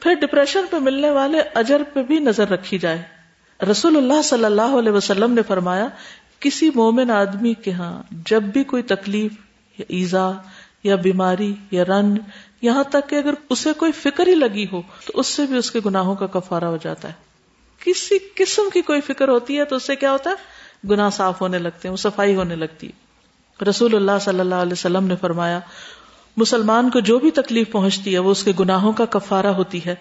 [0.00, 3.02] پھر ڈپریشن پہ ملنے والے اجر پہ بھی نظر رکھی جائے۔
[3.70, 5.88] رسول اللہ صلی اللہ علیہ وسلم نے فرمایا،
[6.40, 9.32] کسی مومن آدمی کے ہاں جب بھی کوئی تکلیف
[9.78, 10.30] یا ایزا
[10.84, 12.14] یا بیماری یا رن
[12.62, 15.70] یہاں تک کہ اگر اسے کوئی فکر ہی لگی ہو تو اس سے بھی اس
[15.70, 17.12] کے گناہوں کا کفارہ ہو جاتا ہے۔
[17.84, 20.34] کسی قسم کی کوئی فکر ہوتی ہے تو اس سے کیا ہوتا ہے؟
[20.90, 23.09] گناہ صاف ہونے لگتے ہیں، وہ صفائی ہونے لگتی ہے۔
[23.62, 25.60] رسول اللہ صلی اللہ علیہ وسلم نے فرمایا،
[26.36, 29.94] مسلمان کو جو بھی تکلیف پہنچتی ہے، وہ اس کے گناہوں کا کفارہ ہوتی ہے۔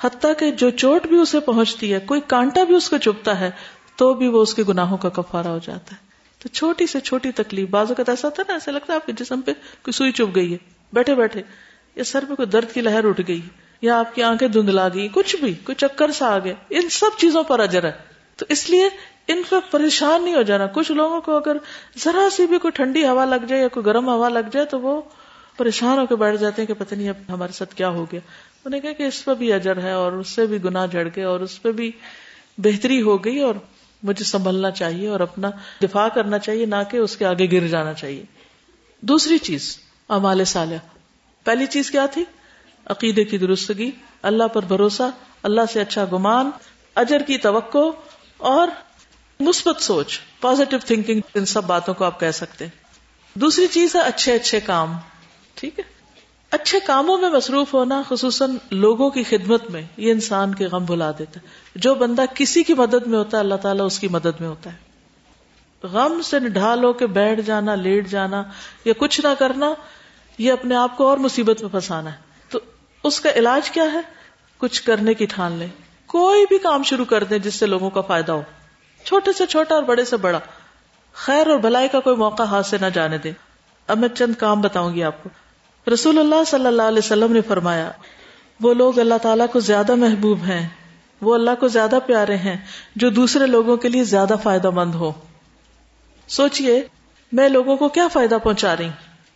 [0.00, 3.50] حتیٰ کہ جو چوٹ بھی اسے پہنچتی ہے، کوئی کانٹا بھی اس کو چپتا ہے،
[3.96, 7.32] تو بھی وہ اس کے گناہوں کا کفارہ ہو جاتا ہے۔ تو چھوٹی سے چھوٹی
[7.32, 9.92] تکلیف، بعض اوقات ایسا ہوتا ہے نا، ایسا لگتا ہے آپ کے جسم پہ کوئی
[9.92, 10.58] سوئی چپ گئی ہے،
[10.92, 11.42] بیٹھے بیٹھے،
[11.94, 13.40] یا سر پہ کوئی درد کی لہر اٹھ گئی،
[13.82, 17.18] یا آپ کی آنکھیں دھندلا گئی، کچھ بھی، کوئی چکر سا آ گیا، ان سب
[17.18, 17.92] چیزوں پر اجر ہے۔
[18.36, 18.88] تو اس لیے
[19.32, 21.56] ان کو پریشان نہیں ہو جانا۔ کچھ لوگوں کو اگر
[21.98, 24.80] ذرا سی بھی کوئی ٹھنڈی ہوا لگ جائے یا کوئی گرم ہوا لگ جائے تو
[24.80, 25.02] وہ
[25.56, 28.20] پریشان ہو کے بیٹھ جاتے ہیں کہ پتہ نہیں اب ہمارے ساتھ کیا ہو گیا۔
[28.64, 31.24] انہیں کہا کہ اس پہ بھی اجر ہے اور اس سے بھی گناہ جڑ گئے
[31.24, 31.90] اور اس پہ بھی
[32.58, 33.54] بہتری ہو گئی اور
[34.02, 35.50] مجھے سنبھلنا چاہیے اور اپنا
[35.82, 38.24] دفاع کرنا چاہیے، نہ کہ اس کے آگے گر جانا چاہیے۔
[39.00, 39.78] دوسری چیز
[40.08, 40.76] امال صالح
[41.44, 42.24] پہلی چیز کیا تھی؟
[42.86, 43.90] عقیدے کی درستگی۔
[44.22, 45.10] اللہ پر بھروسہ،
[45.42, 46.50] اللہ سے اچھا گمان،
[46.94, 47.88] اجر کی توقع
[48.36, 48.68] اور
[49.40, 52.80] مثبت سوچ پازیٹو تھنکنگ ان سب باتوں کو آپ کہہ سکتے ہیں۔
[53.34, 54.92] دوسری چیز ہے اچھے اچھے کام،
[55.54, 55.84] ٹھیک ہے؟
[56.50, 61.10] اچھے کاموں میں مصروف ہونا، خصوصاً لوگوں کی خدمت میں، یہ انسان کے غم بھلا
[61.10, 64.40] دیتا ہے۔ جو بندہ کسی کی مدد میں ہوتا ہے، اللہ تعالیٰ اس کی مدد
[64.40, 64.76] میں ہوتا ہے۔
[65.86, 68.42] غم سے ڈھال ہو کے بیٹھ جانا، لیٹ جانا،
[68.84, 69.74] یا کچھ نہ کرنا،
[70.38, 72.18] یہ اپنے آپ کو اور مصیبت میں پھنسانا ہے۔
[72.48, 72.58] تو
[73.04, 74.00] اس کا علاج کیا ہے؟
[74.58, 75.68] کچھ کرنے کی ٹھان لیں۔
[76.06, 78.42] کوئی بھی کام شروع کر دیں جس سے لوگوں کا فائدہ ہو۔
[79.04, 80.38] چھوٹے سے چھوٹا اور بڑے سے بڑا۔
[81.12, 83.32] خیر اور بھلائی کا کوئی موقع ہاتھ سے نہ جانے دیں
[83.86, 85.28] اب میں چند کام بتاؤں گی آپ کو۔
[85.92, 87.90] رسول اللہ صلی اللہ علیہ وسلم نے فرمایا،
[88.60, 90.68] وہ لوگ اللہ تعالیٰ کو زیادہ محبوب ہیں،
[91.20, 92.56] وہ اللہ کو زیادہ پیارے ہیں،
[92.96, 95.12] جو دوسرے لوگوں کے لیے زیادہ فائدہ مند ہو۔
[96.28, 96.82] سوچئے،
[97.32, 98.88] میں لوگوں کو کیا فائدہ پہنچا رہی؟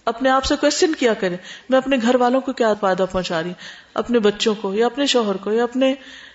[0.04, 1.36] اپنے آپ سے کوشچن کیا کریں؟
[1.68, 3.52] میں اپنے گھر والوں کو کیا فائدہ پہنچا رہی؟
[3.94, 5.94] اپنے بچوں کو یا اپنے شوہر کو یا اپنے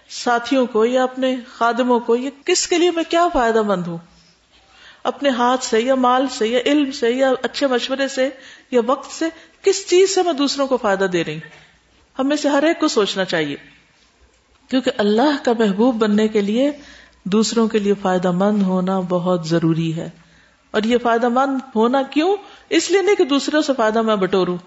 [0.09, 3.97] ساتھیوں کو یا اپنے خادموں کو یا کس کے لیے میں کیا فائدہ مند ہوں؟
[5.03, 8.29] اپنے ہاتھ سے یا مال سے یا علم سے یا اچھے مشورے سے
[8.71, 9.25] یا وقت سے
[9.61, 11.49] کس چیز سے میں دوسروں کو فائدہ دے رہی ہوں؟
[12.19, 13.55] ہمیں سے ہر ایک کو سوچنا چاہیے۔
[14.69, 16.71] کیونکہ اللہ کا محبوب بننے کے لیے
[17.23, 20.09] دوسروں کے لیے فائدہ مند ہونا بہت ضروری ہے۔
[20.71, 22.37] اور یہ فائدہ مند ہونا کیوں؟
[22.69, 24.57] اس لیے نہیں کہ دوسروں سے فائدہ میں بٹوروں۔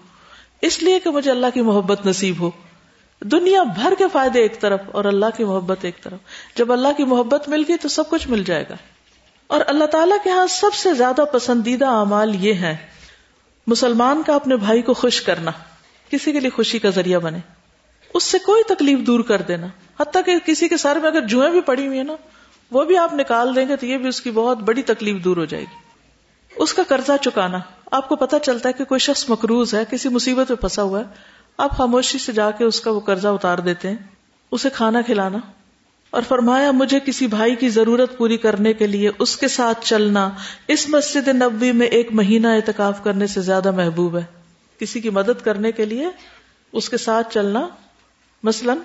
[0.61, 2.51] اس لیے کہ مجھے اللہ کی محبت نصیب ہو۔
[3.23, 6.19] دنیا بھر کے فائدے ایک طرف اور اللہ کی محبت ایک طرف۔
[6.55, 8.75] جب اللہ کی محبت مل گئی تو سب کچھ مل جائے گا۔
[9.47, 12.77] اور اللہ تعالیٰ کے ہاں سب سے زیادہ پسندیدہ اعمال یہ ہے
[13.67, 15.51] مسلمان کا اپنے بھائی کو خوش کرنا،
[16.09, 17.37] کسی کے لیے خوشی کا ذریعہ بنے۔
[18.13, 19.67] اس سے کوئی تکلیف دور کر دینا۔
[19.99, 22.13] حتیٰ کہ کسی کے سر میں اگر جوئیں بھی پڑی ہوئی ہیں نا،
[22.71, 25.37] وہ بھی آپ نکال دیں گے تو یہ بھی اس کی بہت بڑی تکلیف دور
[25.37, 25.77] ہو جائے گی۔
[26.55, 27.57] اس کا قرضہ چکانا۔
[27.91, 30.99] آپ کو پتا چلتا ہے کہ کوئی شخص مقروض ہے، کسی مصیبت میں پھنسا ہوا
[30.99, 31.05] ہے
[31.57, 33.95] آپ خاموشی سے جا کے اس کا وہ قرضہ اتار دیتے ہیں،
[34.51, 35.37] اسے کھانا کھلانا۔
[36.09, 40.29] اور فرمایا، مجھے کسی بھائی کی ضرورت پوری کرنے کے لیے اس کے ساتھ چلنا
[40.67, 44.23] اس مسجد نبوی میں ایک مہینہ اعتکاف کرنے سے زیادہ محبوب ہے۔
[44.79, 46.07] کسی کی مدد کرنے کے لیے
[46.71, 47.67] اس کے ساتھ چلنا،
[48.43, 48.77] مثلاً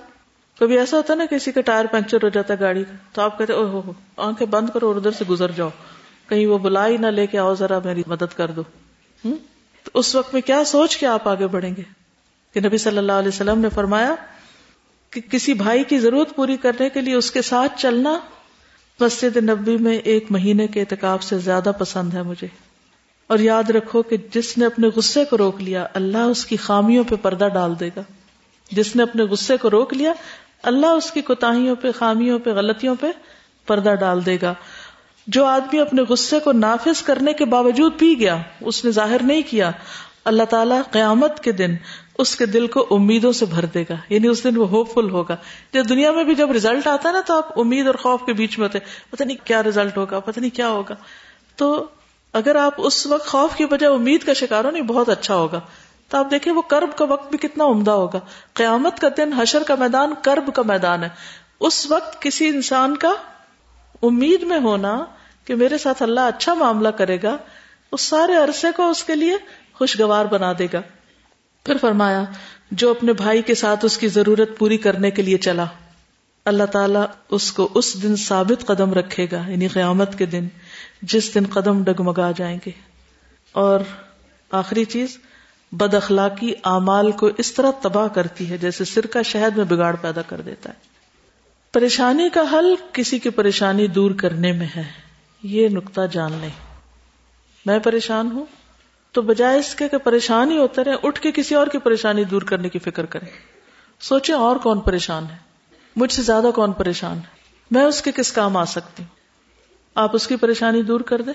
[0.58, 3.22] کبھی ایسا ہوتا ہے نا کسی کا ٹائر پنکچر ہو جاتا ہے گاڑی کا، تو
[3.22, 5.68] آپ کہتے او ہو آنکھیں بند کرو اور ادھر سے گزر جاؤ۔
[6.28, 8.62] کہیں وہ بلا ہی نہ لے کے آؤ، ذرا میری مدد کر دو۔
[9.84, 11.82] تو اس وقت میں کیا سوچ کے آپ آگے بڑھیں گے؟
[12.54, 14.14] کہ نبی صلی اللہ علیہ وسلم نے فرمایا
[15.10, 18.18] کہ کسی بھائی کی ضرورت پوری کرنے کے لیے اس کے ساتھ چلنا
[19.00, 22.46] مسجد نبی میں ایک مہینے کے اعتکاب سے زیادہ پسند ہے مجھے۔
[23.26, 27.04] اور یاد رکھو کہ جس نے اپنے غصے کو روک لیا، اللہ اس کی خامیوں
[27.04, 28.00] پہ پردہ ڈال دے گا۔
[28.70, 30.12] جس نے اپنے غصے کو روک لیا،
[30.62, 33.06] اللہ اس کی کوتاہیوں پہ، خامیوں پہ، غلطیوں پہ
[33.66, 34.54] پردہ ڈال دے گا۔
[35.26, 39.42] جو آدمی اپنے غصے کو نافذ کرنے کے باوجود پی گیا، اس نے ظاہر نہیں
[39.50, 39.70] کیا۔
[40.24, 41.76] اللہ تعالیٰ قیامت کے دن
[42.18, 45.10] اس کے دل کو امیدوں سے بھر دے گا۔ یعنی اس دن وہ ہوپ فل
[45.10, 45.36] ہوگا۔
[45.72, 48.32] جب دنیا میں بھی جب ریزلٹ آتا ہے نا تو آپ امید اور خوف کے
[48.32, 48.78] بیچ میں ہوتے
[49.10, 50.94] پتہ نہیں کیا ریزلٹ ہوگا، پتہ نہیں کیا ہوگا۔
[51.56, 51.86] تو
[52.32, 55.60] اگر آپ اس وقت خوف کی بجائے امید کا شکار ہو، نہیں، بہت اچھا ہوگا۔
[56.08, 58.20] تو آپ دیکھیں وہ کرب کا وقت بھی کتنا عمدہ ہوگا۔
[58.54, 61.08] قیامت کا دن حشر کا میدان کرب کا میدان ہے۔
[61.60, 63.12] اس وقت کسی انسان کا
[64.02, 65.04] امید میں ہونا
[65.44, 67.36] کہ میرے ساتھ اللہ اچھا معاملہ کرے گا
[67.92, 69.32] اس سارے عرصے کو اس کے لیے
[69.74, 70.82] خوشگوار بنا دے گا۔
[71.64, 72.24] پھر فرمایا،
[72.70, 75.64] جو اپنے بھائی کے ساتھ اس کی ضرورت پوری کرنے کے لیے چلا،
[76.44, 80.48] اللہ تعالیٰ اس کو اس دن ثابت قدم رکھے گا یعنی قیامت کے دن،
[81.02, 82.70] جس دن قدم ڈگمگا جائیں گے۔
[83.52, 83.80] اور
[84.50, 85.18] آخری چیز،
[85.72, 90.22] بد اخلاقی اعمال کو اس طرح تباہ کرتی ہے جیسے سرکہ شہد میں بگاڑ پیدا
[90.22, 90.74] کر دیتا ہے۔
[91.72, 94.84] پریشانی کا حل کسی کی پریشانی دور کرنے میں ہے،
[95.42, 96.78] یہ نقطہ جان لیں۔
[97.66, 98.44] میں پریشان ہوں
[99.12, 102.24] تو بجائے اس کے کہ پریشان ہی ہوتے رہے، اٹھ کے کسی اور کی پریشانی
[102.24, 103.28] دور کرنے کی فکر کریں
[104.00, 105.36] سوچیں اور کون پریشان ہے؟
[105.96, 107.38] مجھ سے زیادہ کون پریشان ہے؟
[107.70, 109.14] میں اس کے کس کام آ سکتی؟ ہوں
[109.94, 111.32] آپ اس کی پریشانی دور کر دیں۔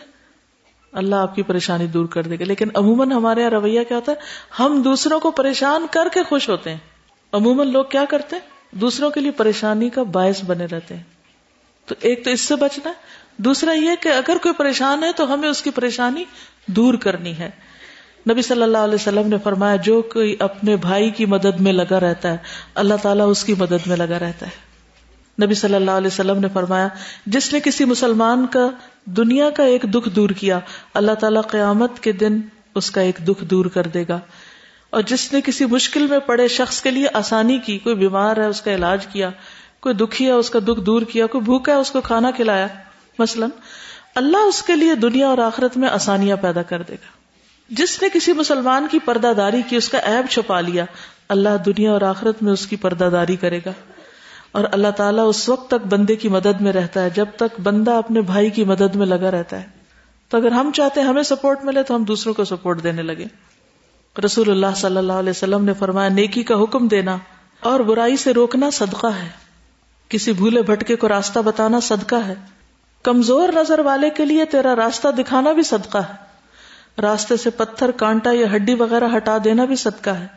[0.92, 4.12] اللہ آپ کی پریشانی دور کر دے گا۔ لیکن عموماً ہمارے یہاں رویہ کیا ہوتا
[4.12, 4.18] ہے؟
[4.60, 6.78] ہم دوسروں کو پریشان کر کے خوش ہوتے ہیں۔
[7.32, 11.04] عموماً لوگ کیا کرتے ہیں؟ دوسروں کے لیے پریشانی کا باعث بنے رہتے ہیں۔
[11.86, 12.94] تو ایک تو اس سے بچنا ہے۔
[13.38, 16.24] دوسرا یہ کہ اگر کوئی پریشان ہے تو ہمیں اس کی پریشانی
[16.68, 17.50] دور کرنی ہے۔
[18.30, 22.00] نبی صلی اللہ علیہ وسلم نے فرمایا، جو کوئی اپنے بھائی کی مدد میں لگا
[22.00, 22.38] رہتا ہے،
[22.76, 24.74] اللہ تعالیٰ اس کی مدد میں لگا رہتا ہے۔
[25.46, 26.88] نبی صلی اللہ علیہ وسلم نے فرمایا،
[27.26, 28.68] جس نے کسی مسلمان کا
[29.06, 30.60] دنیا کا ایک دکھ دور کیا،
[30.94, 32.42] اللہ تعالیٰ قیامت کے دن
[32.76, 34.20] اس کا ایک دکھ دور کر دے گا۔
[34.90, 38.46] اور جس نے کسی مشکل میں پڑے شخص کے لیے آسانی کی، کوئی بیمار ہے،
[38.46, 39.30] اس کا علاج کیا،
[39.80, 42.68] کوئی دکھی ہے، اس کا دکھ دور کیا، کوئی بھوکا ہے، اس کو کھانا کھلایا،
[43.20, 43.50] مثلاً۔
[44.16, 47.24] اللہ اس کے لیے دنیا اور آخرت میں آسانیاں پیدا کر دے گا۔
[47.70, 50.86] جس نے کسی مسلمان کی پردہ داری کی اس کا عیب چھپا لیا،
[51.30, 53.72] اللہ دنیا اور آخرت میں اس کی پردہ داری کرے گا۔
[54.52, 57.92] اور اللہ تعالیٰ اس وقت تک بندے کی مدد میں رہتا ہے، جب تک بندہ
[57.92, 59.68] اپنے بھائی کی مدد میں لگا رہتا ہے۔
[60.30, 63.26] تو اگر ہم چاہتے ہیں ہمیں سپورٹ ملے تو ہم دوسروں کو سپورٹ دینے لگے۔
[64.26, 67.18] رسول اللہ صلی اللہ علیہ وسلم نے فرمایا، نیکی کا حکم دینا
[67.60, 69.30] اور برائی سے روکنا صدقہ ہے۔
[70.10, 72.36] کسی بھولے بھٹکے کو راستہ بتانا صدقہ ہے۔
[73.04, 76.14] کمزور نظر والے کے لیے تیرا راستہ دکھانا بھی صدقہ ہے۔
[77.02, 80.28] راستے سے پتھر، کانٹا یا ہڈی وغیرہ ہٹا دینا بھی صدقہ ہے۔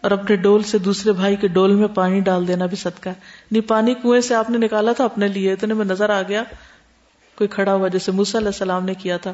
[0.00, 3.14] اور اپنے ڈول سے دوسرے بھائی کے ڈول میں پانی ڈال دینا بھی صدقہ ہے۔
[3.50, 6.42] نہیں پانی کنویں سے آپ نے نکالا تھا اپنے لیے، اتنے میں نظر آ گیا۔
[7.36, 9.32] کوئی کھڑا ہوا، جیسے موسا علیہ السلام نے کیا تھا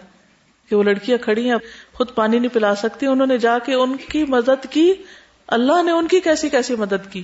[0.68, 1.58] کہ وہ لڑکیاں کھڑی ہیں
[1.92, 4.92] خود پانی نہیں پلا سکتی۔ انہوں نے جا کے ان کی مدد کی۔
[5.46, 7.22] اللہ نے ان کی کیسی کیسی مدد کی؟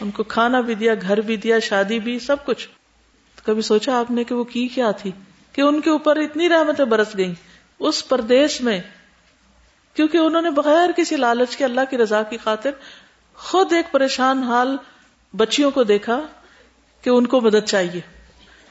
[0.00, 2.68] ان کو کھانا بھی دیا، گھر بھی دیا، شادی بھی، سب کچھ۔
[3.42, 5.10] کبھی سوچا آپ نے کہ وہ کی کیا تھی؟
[5.52, 7.34] کہ ان کے اوپر اتنی رحمتیں برس گئیں
[7.78, 8.80] اس پردیش میں،
[9.94, 12.70] کیونکہ انہوں نے بغیر کسی لالچ کے اللہ کی رضا کی خاطر
[13.34, 14.76] خود ایک پریشان حال
[15.36, 16.20] بچیوں کو دیکھا
[17.02, 18.00] کہ ان کو مدد چاہیے۔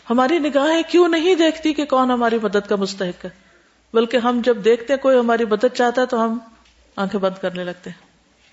[0.09, 3.29] ہماری نگاہیں کیوں نہیں دیکھتی کہ کون ہماری مدد کا مستحق ہے؟
[3.93, 6.37] بلکہ ہم جب دیکھتے ہیں کوئی ہماری مدد چاہتا ہے تو ہم
[6.95, 7.97] آنکھیں بند کرنے لگتے ہیں۔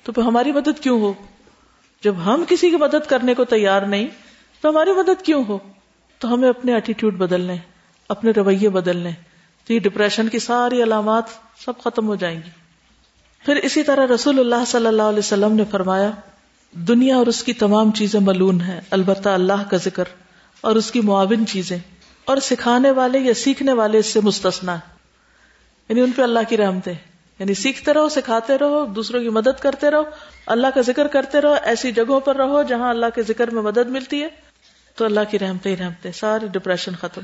[0.05, 1.13] تو پھر ہماری مدد کیوں ہو؟
[2.05, 4.07] جب ہم کسی کی مدد کرنے کو تیار نہیں،
[4.61, 5.59] تو ہماری مدد کیوں ہو؟
[6.19, 7.57] تو ہمیں اپنے ایٹیٹیوڈ بدلنے
[8.09, 9.11] اپنے رویے بدلنے
[9.65, 11.25] تو یہ ڈپریشن کی ساری علامات
[11.65, 12.51] سب ختم ہو جائیں گی۔
[13.45, 16.11] پھر اسی طرح رسول اللہ صلی اللہ علیہ وسلم نے فرمایا،
[16.73, 20.05] دنیا اور اس کی تمام چیزیں ملون ہیں، البتہ اللہ کا ذکر
[20.61, 21.79] اور اس کی معاون چیزیں
[22.25, 24.77] اور سکھانے والے یا سیکھنے والے اس سے مستثنا
[25.89, 26.95] یعنی ان پہ اللہ کی رحمتیں
[27.39, 30.03] یعنی سیکھتے رہو، سکھاتے رہو، دوسروں کی مدد کرتے رہو،
[30.47, 33.91] اللہ کا ذکر کرتے رہو، ایسی جگہوں پر رہو جہاں اللہ کے ذکر میں مدد
[33.91, 34.46] ملتی ہے۔
[34.97, 37.21] تو اللہ کی رحمتیں ہی رحمتیں، ساری ڈپریشن ختم۔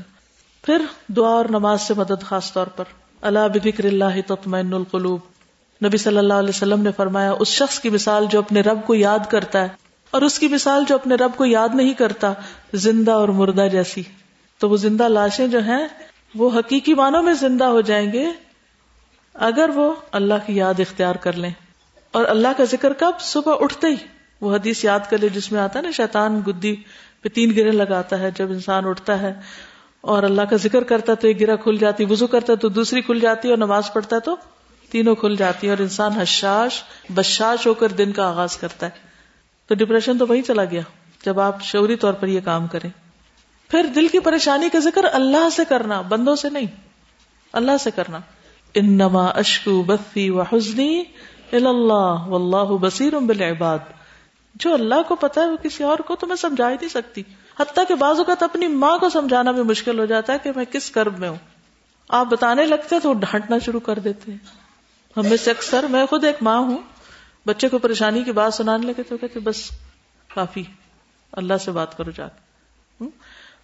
[0.63, 2.83] پھر دعا اور نماز سے مدد خاص طور پر۔
[3.21, 5.19] اللہ بکر اللہ تطمئن القلوب۔
[5.85, 8.95] نبی صلی اللہ علیہ وسلم نے فرمایا، اس شخص کی مثال جو اپنے رب کو
[8.95, 9.67] یاد کرتا ہے
[10.11, 12.33] اور اس کی مثال جو اپنے رب کو یاد نہیں کرتا،
[12.73, 14.03] زندہ اور مردہ جیسی۔
[14.57, 15.87] تو وہ زندہ لاشیں جو ہیں،
[16.35, 18.27] وہ حقیقی معنوں میں زندہ ہو جائیں گے
[19.33, 21.51] اگر وہ اللہ کی یاد اختیار کر لیں۔
[22.11, 23.95] اور اللہ کا ذکر کب؟ صبح اٹھتے ہی۔
[24.41, 26.75] وہ حدیث یاد کر لے، جس میں آتا ہے نا، شیطان گدی
[27.23, 29.33] پہ تین گرے لگاتا ہے جب انسان اٹھتا ہے
[30.01, 32.69] اور اللہ کا ذکر کرتا ہے تو ایک گرا کھل جاتی وزو کرتا ہے تو
[32.69, 34.35] دوسری کھل جاتی اور نماز پڑھتا ہے تو
[34.89, 36.83] تینوں کھل جاتی اور انسان حشاش،
[37.15, 38.91] بشاش ہو کر دن کا آغاز کرتا ہے۔
[39.67, 40.81] تو ڈپریشن تو وہی چلا گیا۔
[41.25, 42.89] جب آپ شعوری طور پر یہ کام کریں۔
[43.69, 46.65] پھر دل کی پریشانی کا ذکر اللہ سے کرنا، بندوں سے نہیں۔
[47.53, 48.19] اللہ سے کرنا۔
[48.73, 51.03] انما اشکو بفی و حسنی
[51.51, 53.79] اللہ واللہ بصیر بالعباد۔
[54.55, 57.23] جو اللہ کو پتا ہے وہ کسی اور کو تو میں سمجھا ہی نہیں سکتی۔
[57.59, 60.65] حتیٰ کہ بعض اوقات اپنی ماں کو سمجھانا بھی مشکل ہو جاتا ہے کہ میں
[60.65, 61.37] کس کرب میں ہوں۔
[62.09, 64.37] آپ بتانے لگتے تو ڈانٹنا شروع کر دیتے ہیں۔
[65.17, 66.77] ہم میں سے اکثر میں خود ایک ماں ہوں۔
[67.45, 69.69] بچے کو پریشانی کی بات سنانے لگے تو کہتے بس،
[70.35, 70.63] کافی۔
[71.31, 72.43] اللہ سے بات کرو جا کے۔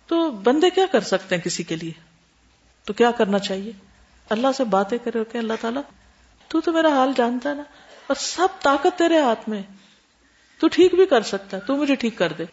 [0.07, 1.91] تو بندے کیا کر سکتے ہیں کسی کے لیے؟
[2.83, 3.71] تو کیا کرنا چاہیے؟
[4.29, 5.81] اللہ سے باتیں کرے کہ اللہ تعالیٰ،
[6.47, 7.63] تو تو میرا حال جانتا ہے نا۔
[8.07, 9.63] اور سب طاقت تیرے ہاتھ میں
[10.59, 12.43] تو ٹھیک بھی کر سکتا ہے، تو مجھے ٹھیک کر دے۔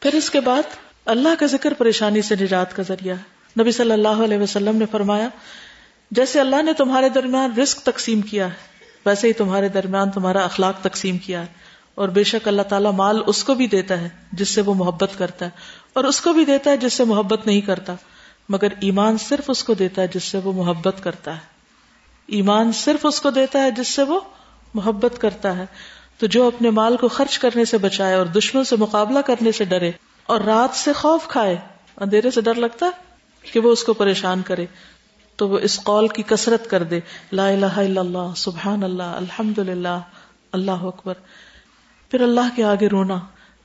[0.00, 0.62] پھر اس کے بعد
[1.04, 3.22] اللہ کا ذکر پریشانی سے نجات کا ذریعہ ہے۔
[3.62, 5.28] نبی صلی اللہ علیہ وسلم نے فرمایا،
[6.10, 8.54] جیسے اللہ نے تمہارے درمیان رزق تقسیم کیا ہے،
[9.06, 11.46] ویسے ہی تمہارے درمیان تمہارا اخلاق تقسیم کیا ہے۔
[11.94, 15.10] اور بے شک اللہ تعالیٰ مال اس کو بھی دیتا ہے جس سے وہ محبت
[15.18, 15.50] کرتا ہے۔
[15.92, 17.94] اور اس کو بھی دیتا ہے جس سے محبت نہیں کرتا۔
[18.48, 21.40] مگر ایمان صرف اس کو دیتا ہے جس سے وہ محبت کرتا ہے۔
[22.26, 24.20] ایمان صرف اس کو دیتا ہے جس سے وہ
[24.74, 25.66] محبت کرتا ہے۔
[26.18, 29.64] تو جو اپنے مال کو خرچ کرنے سے بچائے اور دشمن سے مقابلہ کرنے سے
[29.64, 29.90] ڈرے
[30.26, 31.56] اور رات سے خوف کھائے،
[31.96, 32.86] اندھیرے سے ڈر لگتا
[33.52, 34.66] کہ وہ اس کو پریشان کرے،
[35.36, 37.00] تو وہ اس قول کی کثرت کر دے،
[37.32, 40.00] لا الہ الا اللہ، سبحان اللہ الحمد للہ
[40.52, 41.14] اللہ اکبر۔
[42.10, 43.18] پھر اللہ کے آگے رونا۔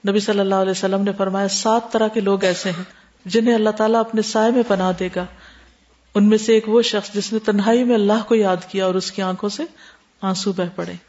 [0.09, 2.83] نبی صلی اللہ علیہ وسلم نے فرمایا، سات طرح کے لوگ ایسے ہیں
[3.25, 5.25] جنہیں اللہ تعالیٰ اپنے سائے میں پناہ دے گا۔
[6.15, 8.95] ان میں سے ایک وہ شخص جس نے تنہائی میں اللہ کو یاد کیا اور
[8.95, 9.63] اس کی آنکھوں سے
[10.21, 11.08] آنسو بہ پڑے۔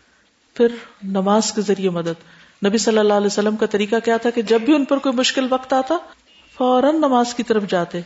[0.60, 4.42] پھر نماز کے ذریعے مدد۔ نبی صلی اللہ علیہ وسلم کا طریقہ کیا تھا کہ
[4.42, 5.94] جب بھی ان پر کوئی مشکل وقت آتا،
[6.58, 8.00] فوراً نماز کی طرف جاتے۔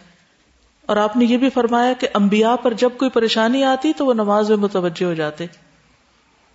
[0.86, 4.14] اور آپ نے یہ بھی فرمایا کہ انبیاء پر جب کوئی پریشانی آتی تو وہ
[4.14, 5.46] نماز میں متوجہ ہو جاتے۔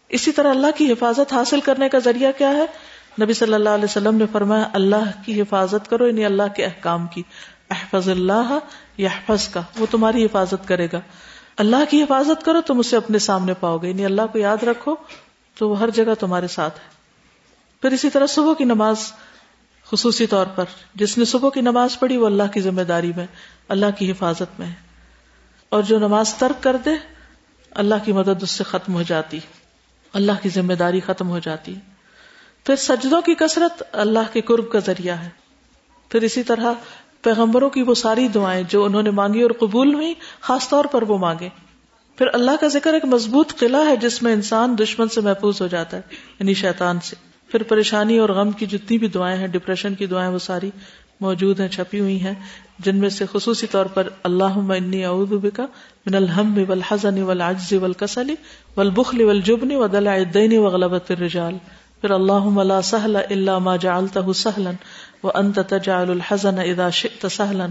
[0.09, 2.65] اسی طرح اللہ کی حفاظت حاصل کرنے کا ذریعہ کیا ہے؟
[3.21, 7.07] نبی صلی اللہ علیہ وسلم نے فرمایا، اللہ کی حفاظت کرو یعنی اللہ کے احکام
[7.07, 7.23] کی۔
[7.69, 8.59] احفظ اللہ
[8.97, 9.09] یا
[9.51, 11.01] کا وہ تمہاری حفاظت کرے گا۔
[11.57, 14.95] اللہ کی حفاظت کرو، تم اسے اپنے سامنے پاؤ گے۔ یعنی اللہ کو یاد رکھو
[15.59, 16.85] تو وہ ہر جگہ تمہارے ساتھ ہے۔
[17.81, 19.13] پھر اسی طرح صبح کی نماز
[19.85, 20.63] خصوصی طور پر،
[20.95, 23.27] جس نے صبح کی نماز پڑھی وہ اللہ کی ذمہ داری میں،
[23.69, 24.73] اللہ کی حفاظت میں ہے۔
[25.69, 26.89] اور جو نماز ترک کر دے،
[27.71, 29.39] اللہ کی مدد اس سے ختم ہو جاتی۔
[30.13, 31.75] اللہ کی ذمہ داری ختم ہو جاتی۔
[32.65, 35.29] پھر سجدوں کی کثرت اللہ کے قرب کا ذریعہ ہے۔
[36.09, 36.73] پھر اسی طرح
[37.21, 41.01] پیغمبروں کی وہ ساری دعائیں جو انہوں نے مانگی اور قبول ہوئی خاص طور پر
[41.01, 41.49] وہ مانگے۔
[42.19, 45.67] پھر اللہ کا ذکر ایک مضبوط قلعہ ہے جس میں انسان دشمن سے محفوظ ہو
[45.67, 46.01] جاتا ہے
[46.39, 47.15] یعنی شیطان سے۔
[47.51, 50.69] پھر پریشانی اور غم کی جتنی بھی دعائیں ہیں ڈپریشن کی دعائیں، وہ ساری
[51.21, 52.33] موجود ہیں، چھپی ہوئی ہیں،
[52.79, 54.59] جن میں سے خصوصی طور پر اللہ
[55.05, 55.59] اعوذ بک
[56.05, 58.33] من الحم والحزن والعجز والکسل
[58.77, 61.57] والبخل والجبن ودلع الدین وغلبت الرجال۔
[62.01, 64.71] پھر اللہ لا سهل الا ما جعلته سهلا
[65.23, 67.67] وانت تجعل الحزن اذا شئت سهلا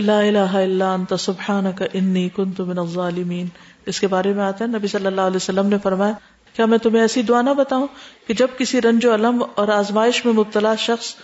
[0.00, 3.46] لا الہ الا انت، سبحانک انی کنت من الظالمین۔
[3.86, 6.12] اس کے بارے میں آتا ہے، نبی صلی اللہ علیہ وسلم نے فرمایا،
[6.52, 7.86] کیا میں تمہیں ایسی دعا نہ بتاؤں
[8.26, 11.14] کہ جب کسی رنج و علم اور آزمائش میں مبتلا شخص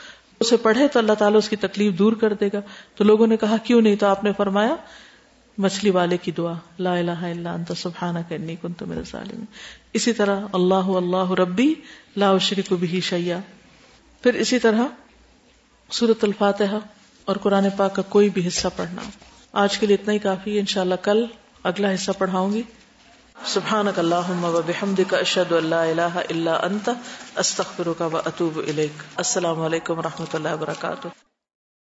[0.41, 2.61] اسے پڑھے تو اللہ تعالیٰ اس کی تکلیف دور کر دے گا؟
[2.95, 4.77] تو لوگوں نے کہا، کیوں نہیں؟ تو آپ نے فرمایا،
[5.59, 9.45] مچھلی والے کی دعا، لا الہ الا انت، سبحانک انی کنت من الظالمین۔
[9.93, 11.75] اسی طرح، اللہ اللہ ربی
[12.17, 13.39] لا اشرک به شیئا۔
[14.23, 14.81] پھر اسی طرح
[15.91, 16.79] سورۃ الفاتحہ۔
[17.31, 19.03] اور قرآن پاک کا کوئی بھی حصہ پڑھنا۔
[19.53, 21.27] آج کے لیے اتنا ہی کافی۔ ہے انشاءاللہ کل
[21.65, 22.63] اگلا حصہ پڑھاؤں گی۔
[23.45, 26.91] سبحان اللهم وبحمدك اشهد ان لا اله الا انت
[27.37, 31.09] استغفرك واتوب اليك السلام علیکم و رحمۃ اللہ وبرکاتہ